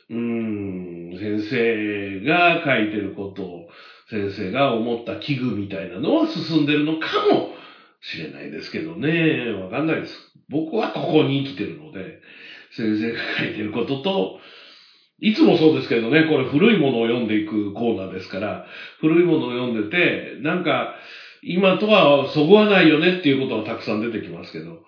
[0.10, 3.68] うん、先生が書いてることを、
[4.12, 7.54] 先生が思った器具みたいなのは進んでるのかも
[8.02, 9.52] しれないですけどね。
[9.54, 10.14] わかんないです。
[10.50, 12.20] 僕はここに生きてるので、
[12.76, 14.38] 先生が書いてることと、
[15.22, 18.66] いつもそうですけどね、これ古いものを読んでいくコーナーですから、
[19.00, 20.96] 古いものを読んでて、なんか、
[21.42, 24.80] 今とはそぐわないよねっていうことはたくさん出てきますけど、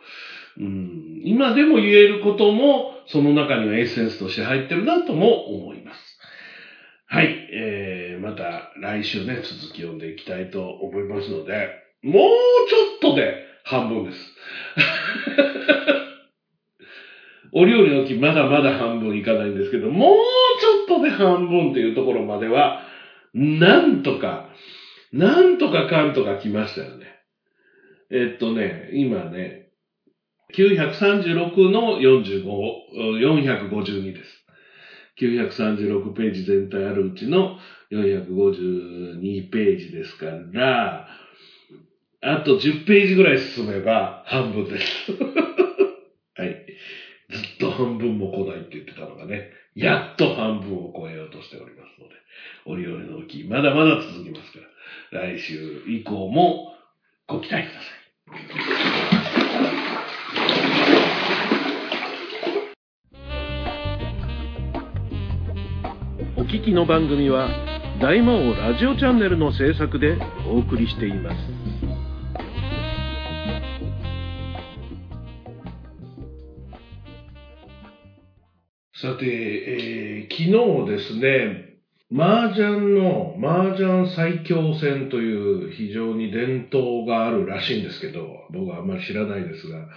[0.59, 6.12] うん、今でも言えることも、その中にはエッセンスとして入ってるなとも思います。
[7.13, 11.69] はい、えー、また来週ね、続き読んでいきたいと思いますので、
[12.01, 12.23] もう
[12.67, 14.35] ちょっとで半分です。
[17.53, 20.15] お料理の木まだまだ半分いかないんですけど、もう
[20.59, 22.81] ちょっとで半分っていうところまでは、
[23.35, 24.49] なんとか、
[25.11, 27.05] なんとかかんとか来ましたよね。
[28.09, 29.67] えっとね、今ね、
[30.55, 32.43] 936の45、
[33.21, 34.42] 452です。
[35.19, 37.57] 936ページ全体あるうちの
[37.91, 41.07] 452ページですから、
[42.21, 45.11] あと10ページぐらい進めば半分です。
[46.35, 46.65] はい。
[47.29, 52.15] ずっと半分も来ないって言ってたのがね、やっと半分を超えようとしておりますので、
[52.65, 54.59] おりおりの木、まだまだ続きますか
[55.11, 56.73] ら、来週以降も
[57.27, 57.95] ご期待くださ
[60.99, 61.02] い。
[66.63, 67.49] お聞きの番組は
[67.99, 71.35] 大魔王ラジオチャンネルの制作でお送りしています。
[79.01, 81.73] さて、えー昨日ですね、
[82.15, 89.89] 麻雀の麻雀最強戦という非常に伝統があるらしいんですけど、僕はあんまり知らないですが、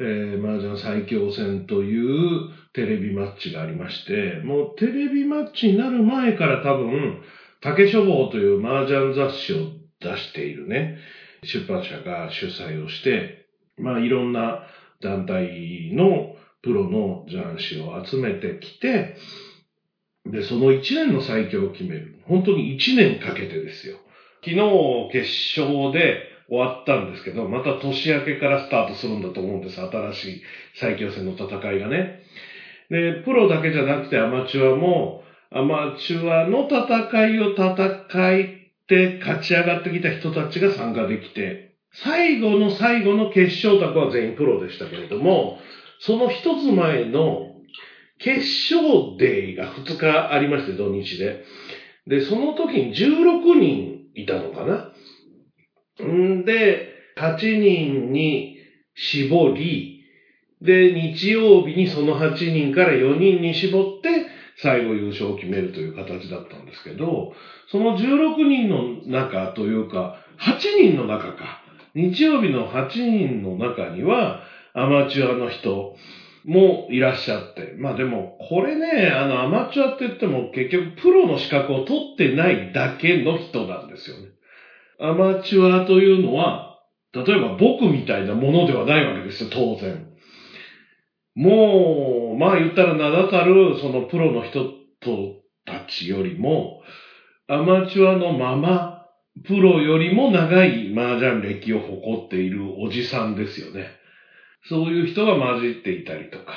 [0.00, 7.20] えー麻雀最強戦というテレビマッチがありまして、もうテレビマッチになる前から多分、
[7.60, 9.66] 竹書房という麻雀雑誌を
[10.00, 10.96] 出しているね、
[11.42, 13.46] 出版社が主催をして、
[13.78, 14.62] まあいろんな
[15.00, 19.14] 団体のプロの雀士を集めてきて、
[20.26, 22.18] で、その1年の最強を決める。
[22.24, 24.00] 本当に1年かけてですよ。
[24.44, 29.80] 昨日決勝で終わったんですけど、また年明けからスタートするんだと思うんです。
[29.80, 30.42] 新しい
[30.74, 32.20] 最強戦の戦いがね。
[32.90, 38.46] で、プロだけじゃなくてアマチュアも、アマチュアの戦いを戦いっ
[38.86, 45.58] て勝ち上がってきた人たちが参加できて、最後の最後の決勝卓は全員プロでしたけれども、
[45.98, 47.46] その一つ前の
[48.18, 48.40] 決
[48.74, 51.40] 勝デーが2日ありまして、土日で。
[52.06, 54.85] で、その時に16人いたのかな？
[56.04, 58.56] んで、8人に
[58.94, 59.96] 絞り、
[60.62, 67.32] で、日曜日にその8人から4人に絞って、最後優勝を決めるという形だったんですけど、
[67.70, 71.62] その16人の中というか、8人の中か。
[71.94, 75.94] 日曜日の8人の中には、アマチュアの人
[76.44, 77.74] もいらっしゃって。
[77.76, 84.35] まあでも、これね、あの、アマチュアって言っても結局プロの資格を取ってないだけの人なんですよね。
[84.98, 86.78] アマチュアというのは、
[87.12, 90.06] 例えば僕みたいなものではないわけですよ、当然。
[91.34, 94.72] もう、まあ言ったら名だたるそのプロの人
[95.64, 96.80] たちよりも、
[97.46, 98.96] アマチュアのまま、
[99.44, 103.86] プロよりも長い麻雀歴を誇っているおじさんですよね。
[104.68, 106.54] そういう人が混じっていたりとか、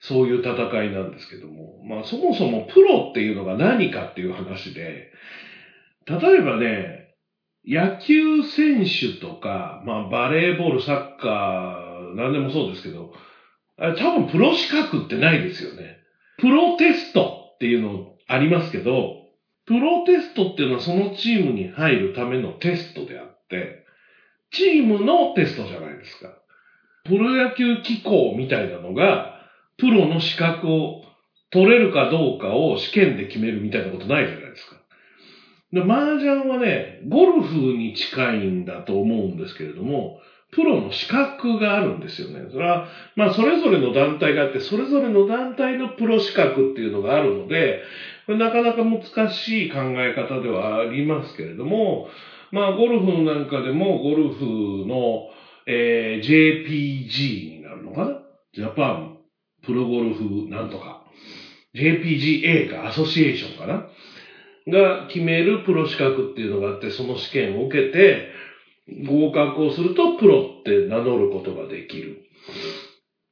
[0.00, 5.10] そういう戦いなんですけども、まあそもそもプロっていうのが何かっていう話で、
[6.06, 6.99] 例えばね、
[7.66, 13.12] 野球選手とか、まあバレーボール、サッカー、何でもそうですけど、
[13.76, 15.96] 多分プロ資格ってないですよね。
[16.38, 19.16] プロテストっていうのありますけど、
[19.66, 23.84] プロテストっていうのはそのチームに入るためのテストであって、
[24.50, 26.30] チームのテストじゃないですか。
[27.04, 29.36] プロ野球機構みたいなのが、
[29.76, 31.02] プロの資格を
[31.50, 34.49] 取れるかどうかを試験で決めるみたいなことないじゃないですか
[35.72, 35.80] で。
[35.80, 40.18] 麻雀はね、ゴルフに近いんだと思うんですけれども、
[40.52, 42.42] プロの資格があるんですよね。
[42.50, 47.78] それは、まあ、それぞれの団体があって、それぞれの団体のプロ資格っていうのがあるので、
[48.26, 52.08] なかなか難しい考え方ではありますけれども、
[52.50, 54.44] まあ、ゴルフなんかでも、ゴルフ
[54.86, 55.28] の、
[55.66, 58.16] えー JPG になるのかな？
[58.52, 59.18] ジャパン
[59.62, 60.98] プロゴルフなんとか。
[61.74, 63.86] JPGA か、アソシエーションかな？
[64.66, 68.28] が決めるプロ資格っていうのがあって、その試験を受けて、
[69.06, 72.18] 合格をするとプロって名乗ることができる。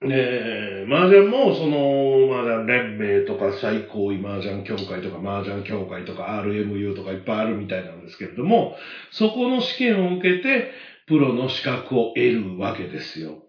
[0.01, 8.75] で、麻雀もその麻雀連盟とか最高位麻雀協会とか麻雀協会とか RMU とかいっぱいあるみたいなんですけれども、
[9.11, 10.69] そこの試験を受けて
[11.07, 13.41] プロの資格を得るわけですよ。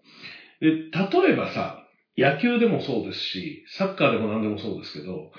[0.60, 1.76] で、例えばさ、
[2.16, 5.30] 野球でもそうですし、サッカーでも何でもそうですけど、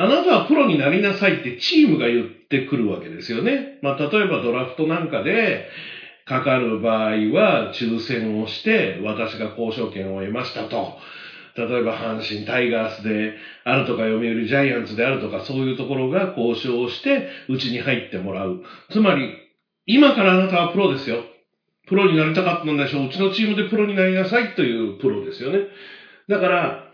[0.00, 3.80] あなたはプロになりなさいってチームが言ってくるわけですよね。
[3.82, 5.66] まあ、例えばドラフトなんかで、
[6.24, 10.96] かかる場合は抽選をして、私が交渉権を得ましたと。
[11.56, 13.34] 例えば阪神タイガースで
[13.64, 18.62] あるとか読売ジャイアンツであるとかそういうところが交渉をしてうちに入ってもらう。
[18.90, 19.34] つまり、
[19.86, 21.24] 今からあなたはプロですよ。
[21.88, 23.06] プロになりたかったんでしょう。
[23.06, 25.58] うちのチームでプロになりなさいというプロですよね。
[26.28, 26.92] だから、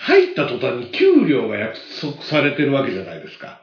[0.00, 3.60] 入った途端に給料が約束されてるわけじゃないですか。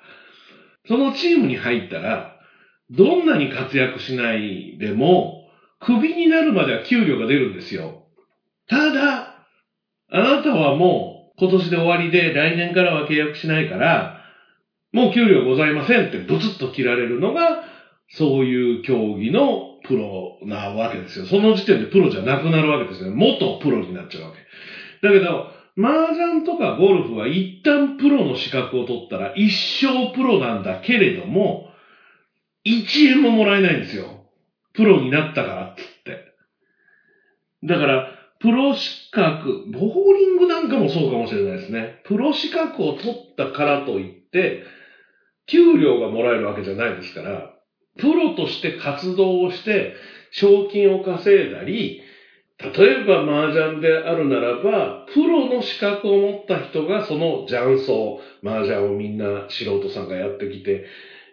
[0.88, 2.36] そのチームに入ったら、
[2.92, 5.44] どんなに活躍しないでも、
[5.80, 8.04] クビになるまでは給料が出るんですよ。
[8.68, 9.46] ただ、
[10.10, 14.22] あなたはもう今年で終わりで来年からは契約しないから、
[14.92, 17.64] もう給料ございませんってブツッと切られるのが、
[18.10, 21.26] そういう競技のプロなわけですよ。
[21.26, 23.12] その時点でプロじゃなくなるわけですよ。
[23.12, 24.38] 元プロになっちゃうわけ。
[25.08, 31.66] だけど、麻雀とかゴルフは一旦プロの資格を取ったら一生プロなんだけれども、
[32.64, 34.24] 1円ももらえないんですよ。
[34.74, 36.26] プロになったからっつって。
[37.64, 41.96] だから、プロ資格、ボーリングなんかもそうかもしれないですね。
[42.04, 44.62] プロ資格を取ったからといって、
[45.48, 47.50] 給料がもらえるわけじゃないですから、
[47.98, 49.94] プロとして活動をして、
[50.32, 52.02] 賞金を稼いだり、
[52.58, 60.86] 例えば麻雀であるならば、プロの資格を持った人がその雀荘、麻雀をみんな素人さんがやってきて、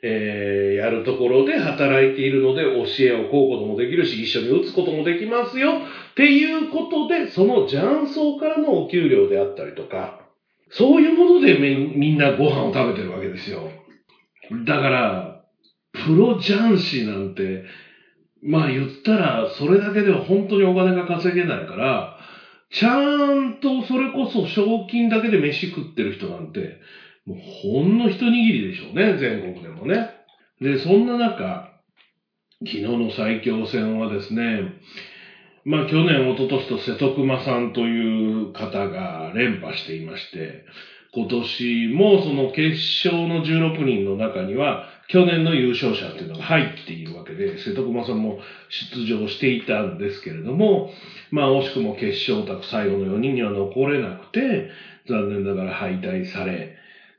[0.04, 10.26] えーやるところで働いているので教えをこうこともできるし、一緒に打つこともできますよっていうことで、その雀荘からのお給料であったりとか、
[10.70, 13.68] そういうものでみみんなご飯を食べてるわけですよ。
[14.66, 15.44] だから、
[15.92, 17.62] プロ雀士なんて、
[18.42, 22.18] まあ言ったら、それだけでは本当にお金が稼げないから、
[22.70, 26.78] ちゃんとそれこそ賞金だけで飯食ってる人なんて、
[27.24, 30.08] もうほんの一握りでしょうね、全国でもね。
[30.60, 31.68] で、そんな中、
[32.64, 34.62] 昨日の最強戦はですね、
[35.64, 40.64] まあ去年、一昨年と瀬戸熊さんという方が連覇していまして、
[41.14, 42.70] 今年もその決
[43.06, 48.38] 勝の16人の中には、去年の優勝者っていうのが入っているわけで、瀬戸熊さんも
[48.70, 50.88] 出場していたんですけれども、
[51.30, 54.68] まあ惜しくも決勝卓最後の4人には残れなくて、
[55.06, 56.72] 残念ながら敗退され、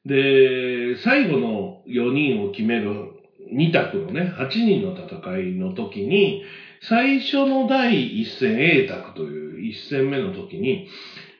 [0.06, 3.12] で、最後の4人を決める
[3.54, 6.42] 2択のね、8人の戦いの時に、
[6.82, 10.88] 最初の第1戦 A 択という1戦目の時に、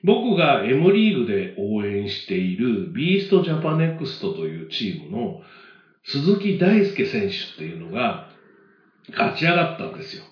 [0.04, 5.40] 僕が M リーグで応援しているビーストジャパネクストというチームの
[6.04, 8.28] 鈴木大介選手っていうのが
[9.12, 10.24] 勝ち上がったんですよ。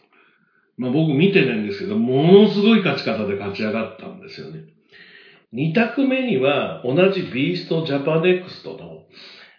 [0.78, 4.64] まあ僕見てないんですけど、ものすごい勝ち方で勝ち上がったんですよね。
[5.54, 9.04] 2卓目には同じビーストジャパネクストの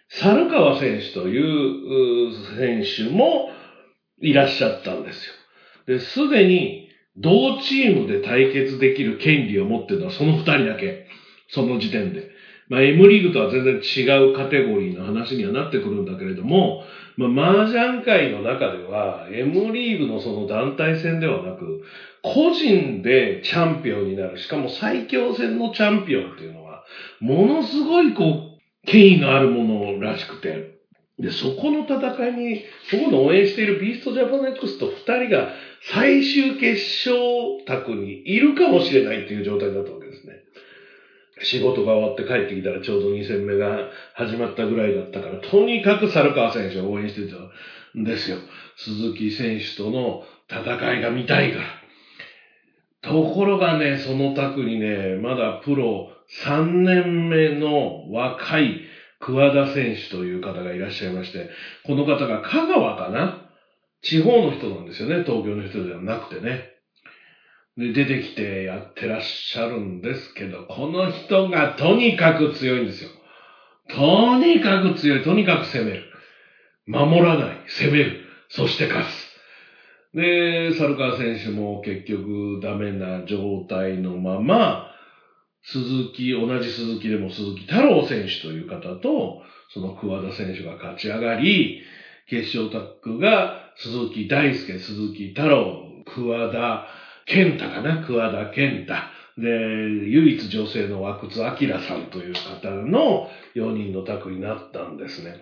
[0.09, 3.49] 猿川選手という選手も
[4.19, 5.33] いらっしゃったんですよ。
[5.87, 6.82] で、すでに
[7.17, 11.07] 同チームで対決できる権利を持ってるのはその2人だけ。
[11.49, 12.29] その時点で。
[12.69, 16.81] まあ、M リーグとは全然違うカテゴリーの話にはなってくるんだけれども、
[17.17, 21.81] まあ、麻雀界の中では、M リーグのその団体戦ではなく、
[22.23, 26.83] 個人でチャンピオンになる、しかも最強戦のチャンピオンっていうのは、
[27.19, 30.72] ものすごいこう、権威があるものらしくて、
[31.23, 40.33] で、そこの戦いに、そこの応援しているビーストジャパネクスト2人が最終決勝卓にいるかもしれないっていう状態だったわけですね。
[41.39, 47.37] 仕事が終わって帰ってきたらちょうど2戦目が始まったぐらいだったから、とにかく猿川選手を応援してた
[47.97, 48.37] んですよ。
[48.75, 51.65] 鈴木選手との戦いが見たいから。
[53.01, 56.11] ところがね、その卓にね、まだプロ
[56.43, 58.81] 3年目の若い
[59.25, 61.49] 桑田選手という方がいらっしゃいまして、
[61.85, 63.49] この方が香川かな？
[64.01, 66.71] 地方の人なんですよね、東京の人ではなくてね。
[67.77, 73.09] で、出てきてやってらっしゃるんですけど、この人がとにかく強いんですよ。
[73.87, 76.03] とにかく強い、とにかく攻める。
[76.85, 78.19] 守らない、攻める、
[78.49, 79.33] そして勝つ。
[80.13, 84.92] で、猿川選手も結局ダメな状態のまま、
[85.63, 91.81] 鈴木、同じ鈴木でも鈴木太郎選手という方と、その桑田選手が勝ち上がり、
[92.27, 96.85] 決勝タッグが鈴木大輔、鈴木太郎、桑田
[97.25, 98.93] 健太かな桑田健太。
[99.37, 99.49] で、
[100.09, 105.33] 唯一女性の和久津明さんという方の4人のタッグになったんですね。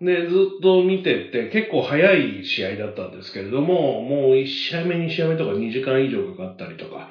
[0.00, 7.08] で、ずっと見てて、結構早い試合だったんですけれども、もう1試合目、2試合目とか2時間以上かかったりとか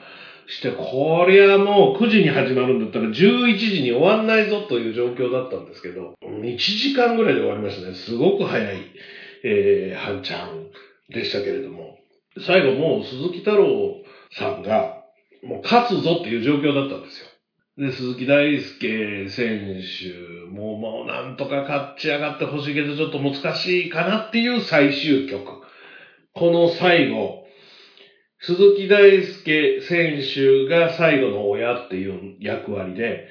[0.47, 7.95] して、こりゃもう9時に始まるんだったら11時に終わんないぞという状況だったんですけど、1時間ぐらいで終わりましたね。
[7.95, 8.77] すごく早い、
[9.43, 10.67] えー、半ちゃん、
[11.09, 11.97] でしたけれども、
[12.45, 13.95] 最後もう鈴木太郎
[14.31, 15.03] さんが、
[15.43, 17.27] もう勝つぞっていう状況だったんですよ。
[17.77, 25.61] で、鈴木大輔選手もうもうなんとか勝ち上がってほしいけど、ちょっと難しいかなっていう最終局。
[26.33, 27.42] この最後、
[28.45, 33.29] 鈴木大輔選手が最後の親っていう役割で、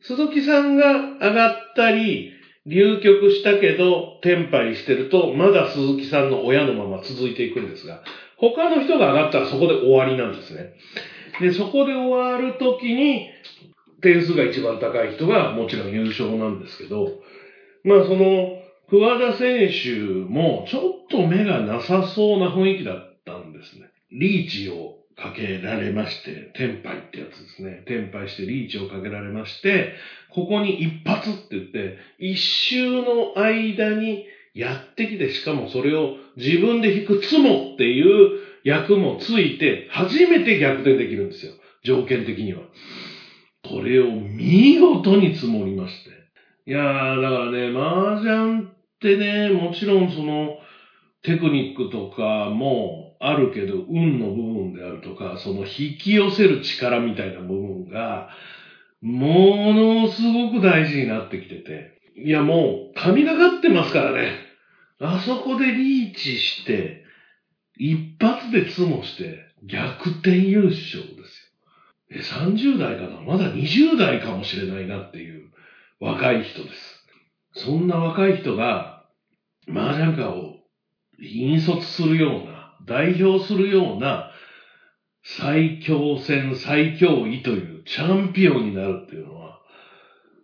[0.00, 2.32] 鈴木さんが上がったり、
[2.66, 8.02] 流局したけど、転廃してると、まだ鈴木さんの親のまま続いていくんですが、
[8.38, 10.72] 他の人が上がったらそこで終わりなんですね。
[11.40, 13.30] で、そこで終わるときに、
[14.02, 17.20] 点数が一番高い人がもちろん優勝なんですけど、
[17.84, 19.92] まあその、桑田選手
[20.28, 23.89] もちょっと目がなさそうな雰囲気だったんですね。
[24.12, 27.82] リーチをかけられまして、テンパイってやつですね。
[27.86, 29.92] テンパイしてリーチをかけられまして、
[30.28, 41.52] ここに一発って言って、一周の間にやってきて、しかもそれを自分で引くつもっていう役もついて、初めて逆転できるんですよ。
[41.84, 42.62] 条件的には。
[43.62, 46.10] これを見事に積もりまして。
[46.66, 48.64] いやー、だからね、麻雀っ
[49.00, 50.56] てね、もちろんその、
[51.22, 58.30] テクニックとかもあるけど、運の部分であるとか、その引き寄せる力みたいな部分が、
[59.02, 62.00] ものすごく大事になってきてて。
[62.16, 64.32] いや、もう、神がかってますからね。
[64.98, 67.04] あそこでリーチして、
[67.76, 71.52] 一発でツモして、逆転優勝です
[72.10, 72.12] よ。
[72.12, 73.20] え、30代かな？
[73.20, 75.50] まだ20代かもしれないなっていう
[76.00, 77.06] 若い人です。
[77.52, 79.04] そんな若い人が、
[79.68, 80.56] 麻雀家を
[81.18, 82.49] 引率するような、
[82.90, 84.32] 代表するような
[85.22, 89.60] 最強戦、最強位というチャンピオンになるっていうのは、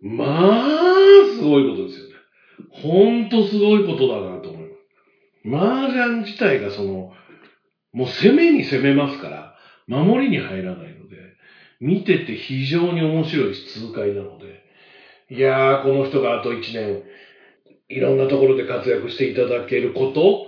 [0.01, 2.13] まあ、すごいことですよね。
[2.69, 4.67] ほんとすごいことだなと思い
[5.43, 5.87] ます。
[5.89, 7.11] 麻雀自体がその、
[7.91, 9.55] もう攻めに攻めますから、
[9.87, 11.17] 守りに入らないので、
[11.81, 14.63] 見てて非常に面白いし痛快なので、
[15.29, 17.03] いやー、この人があと1年、
[17.89, 20.47] いろんなところで活躍していただけることを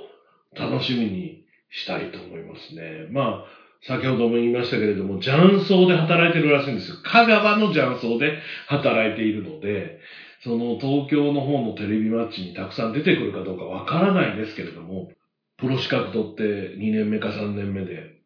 [0.57, 1.28] 楽しみに
[1.69, 3.07] したいと思いますね。
[3.11, 6.97] まあ、先ほども言いましたけれども、雀荘で働いてるらしいんですよ。
[7.03, 9.99] 香川の雀荘で働いているので、
[10.43, 15.11] その東京の方のテレビマッチにたくさん出てくるかどうかわからないですけれども、
[15.57, 18.19] プロ資格取って2年目か3年目で、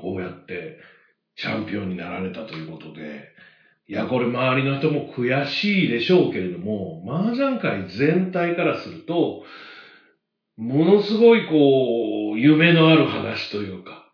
[0.00, 0.78] こうやって
[1.36, 3.28] チャンピオンになられたということで、
[3.88, 9.44] いや、これ周りの人も悔しいでしょうけれども、麻雀界全体からすると、
[10.56, 14.06] ものすごいこう、夢のある話というか、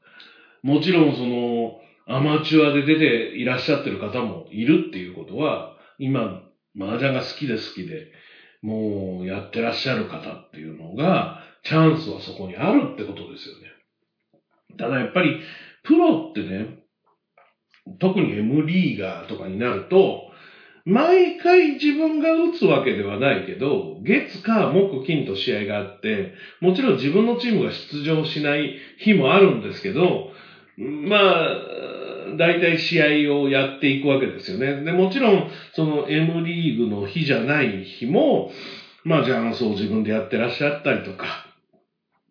[0.62, 6.42] もちろんその、アマチュアで出ていらっしゃってる方もいるっていうことは、今、
[6.76, 8.10] 麻雀が好きで好きで、
[8.60, 13.72] もうやってらっしゃる方っていうのが、チャンスはそこにあるってことですよね。
[14.78, 15.38] ただやっぱり、
[15.82, 16.76] プロってね、
[17.98, 20.31] 特に M リーガーとかになると、
[20.84, 30.30] 毎回自分が打つわけではないけど、月火木金と試合があって、もちろん自分のチームが出場しない日もあるんですけど、
[30.76, 34.82] まあ、大体試合をやっていくわけですよね。
[34.82, 38.50] で、もちろん、その M リーグの日じゃない日も、
[39.04, 41.26] まあ、ジャンスを自分でやってらっしゃったりとか、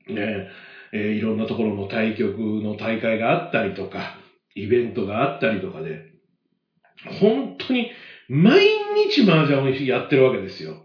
[0.08, 0.48] ね、
[0.94, 4.18] えー、いろんなところの対局の大会があったりとか、
[4.56, 6.12] イベントがあったりとかで、
[7.20, 7.90] 本当に
[8.30, 8.66] 毎
[8.96, 10.84] 日麻雀をやってるわけですよ。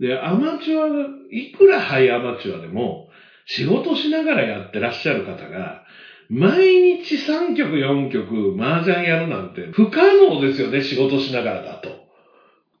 [0.00, 3.08] で、アマチュア、いくらハイアマチュアでも、
[3.46, 5.84] 仕事しながらやってらっしゃる方が、
[6.28, 12.06] 毎日3曲4曲麻雀やるなんて不可能ですよね、仕事しながらだと。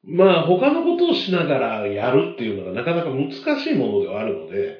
[0.04, 3.30] まあ他のことをしながらやるっていうのがなかなか難
[3.60, 4.78] しいものではあるので、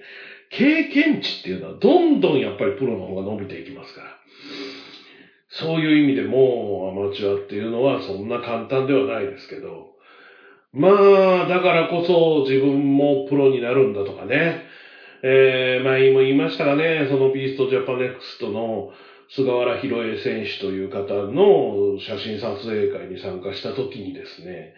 [0.50, 4.18] 経験値っていうのはどんどんやっぱりプロの方が伸びていきますから。
[5.58, 9.96] そういう意味でもアマチュアっていうのはそんな簡単ではないですけど、
[10.72, 14.64] まあ、だからこそ自分もプロになるんだとかね、
[15.22, 18.90] えー、前も言いましたがね、そのビーストジャパネクストの
[19.30, 24.74] 菅原博恵選手という方の写真撮影会に参加した時にですね、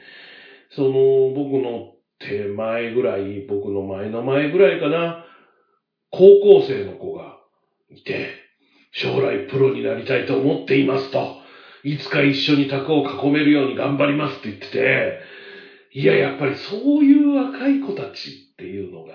[0.70, 5.24] その僕の手前ぐらい、僕の前の前ぐらいかな、
[6.10, 7.38] 高校生の子が
[7.90, 8.37] いて、
[9.00, 11.36] 将来プロになりたいと思っていますと、
[11.84, 15.20] いつか一緒に卓を囲めるように頑張りますって言ってて、
[15.92, 19.14] いや、やっぱりそういう若い子たちっていうのが、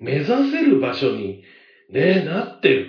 [0.00, 1.42] 目指せる場所に
[1.90, 2.86] ね、なってる。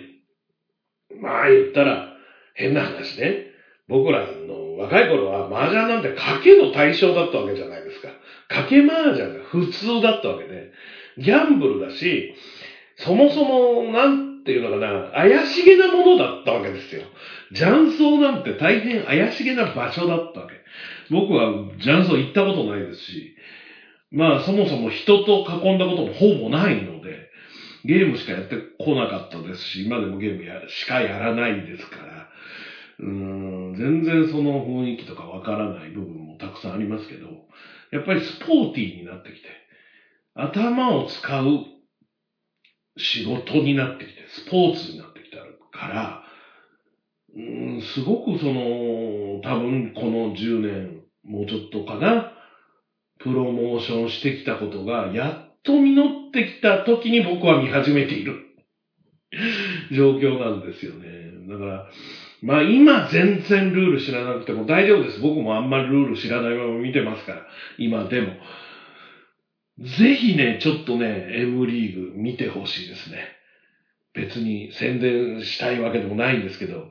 [1.19, 2.13] まあ言ったら、
[2.53, 3.47] 変な話ね。
[3.87, 8.09] 僕らの若い頃は麻雀なんて賭けの対象だったわけじゃないですか。
[8.49, 10.71] 賭け麻雀が普通だったわけで、
[11.17, 12.35] ギャンブルだし、
[12.97, 17.03] そもそも、なんていうのかな、怪しげなものだったわけですよ。
[17.53, 20.55] 雀荘なんて大変怪しげな場所だったわけ。
[21.09, 23.35] 僕は雀荘行ったことないですし、
[24.11, 27.29] まあそもそも人と囲んだこともほぼないので、
[27.85, 32.27] ゲームしかやってこなかったですし、今でもゲームやしかやらないですから、
[32.99, 37.27] うーん、全然その雰囲気とかわからない部分もたくさんありますけど、
[37.91, 39.47] やっぱりスポーティーになってきて、
[40.33, 41.65] 頭を使う
[42.97, 45.37] 仕事になってきて、スポーツになってきた
[45.77, 46.23] から、
[47.35, 47.41] う
[47.77, 52.33] ん、すごくその、多分この10年、もうちょっとかな、
[53.19, 58.45] プロモーションしてきたことが、やっと実ってきた時に僕は見始めている
[59.91, 61.31] 状況なんですよね。
[61.47, 61.89] だから、
[62.41, 65.19] まあ今全然ルール知らなくても大丈夫です。
[65.19, 67.45] 僕もあんまりルール知らないまま見てますから、
[67.77, 68.33] 今でも。
[69.79, 73.19] ぜひね、ちょっとね、M リーグ見てほしいですね。
[74.13, 76.87] 別に宣伝したいわけでもないんですけど、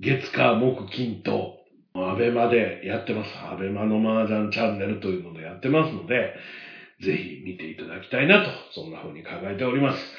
[0.00, 1.58] 月火木金と、
[1.92, 3.36] アベマでやってます。
[3.36, 6.34] アベマの麻雀チャンネルというのでやってますので、
[7.02, 10.12] ぜひ見ていただきたいなと、そんな風に考えております。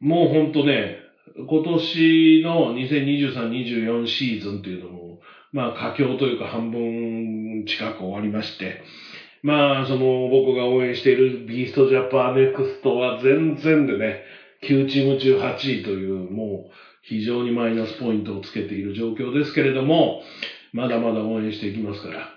[0.00, 0.98] もうほんとね、
[1.36, 5.18] 今年の2023-24シーズンというのも、
[5.52, 8.80] まあ佳境というか半分近く終わりまして、
[9.46, 14.22] まあその僕が応援しているビーストジャパネクストは全然でね、
[14.64, 16.70] 9チーム中8位というもう
[17.02, 20.22] 非常にマイナスポイントをつけている状況ですけれども、
[20.72, 22.28] まだまだ応援していきますから。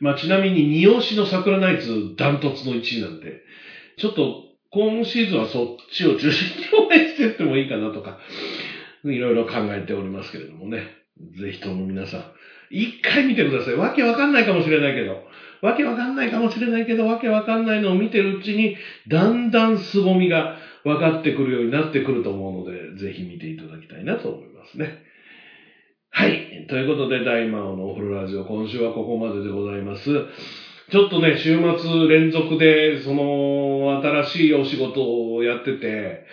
[0.00, 3.42] まあちなみに二押しの桜ナイツダントツの1位なんで、
[3.98, 8.18] ちょっと今シーズンはそっちを中心に応援していってもいいかなとか、
[9.04, 10.82] いろいろ考えておりますけれどもね。
[11.40, 12.24] ぜひとも皆さん、
[12.70, 13.74] 一回見てください。
[13.74, 15.22] わけわかんないかもしれないけど、
[15.62, 18.76] わけわかんないかもしれないけど、わけわかんないのを見てるうちに、
[19.08, 25.02] だんだん凄みが分かってくるようになってくると思うので、ぜひ見ていただきたいなと思いますね。
[26.10, 26.66] はい。
[26.68, 30.10] ということで、大魔王のお風呂ラジオ、今週はここまででございます。
[30.90, 36.24] ちょっとね、週末連続で、その、新しいお仕事をやってて、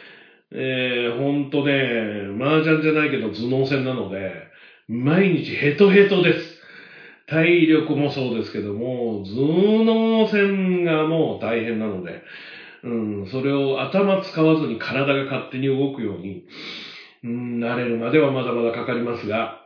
[0.51, 4.31] えー、ほんとね、麻雀じゃないけど頭脳戦なので、
[4.87, 6.52] 毎日ヘトヘトです。
[7.27, 12.21] 体力もそうですけども、頭脳戦がもう大変なので、
[12.83, 12.93] う
[13.23, 16.45] ん、それを頭使わずに体が勝手に動くように、
[17.23, 19.63] うん、慣れるまではまだまだかかりますが、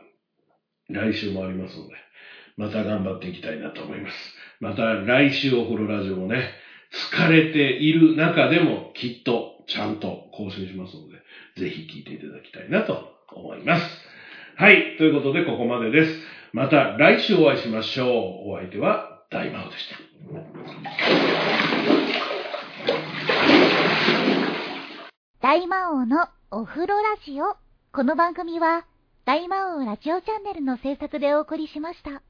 [0.88, 1.94] 来週もありますので、
[2.56, 4.14] また頑張っていきたいなと思います。
[4.60, 6.50] また来週お風呂ラジオもね、
[7.12, 11.18] 疲れている中でもきっとちゃんと更新しますので、
[11.56, 13.84] ぜひ聞いていただきたいなと思います。
[14.56, 14.96] はい。
[14.96, 16.37] ということで、ここまでです。
[16.52, 18.08] また来週お会いしましょう。
[18.52, 19.96] お相手は大魔王でした。
[25.42, 27.56] 大魔王のお風呂ラジオ。
[27.92, 28.86] この番組は、
[29.26, 32.22] 大魔王ラジオチャンネルの制作でお送りしました。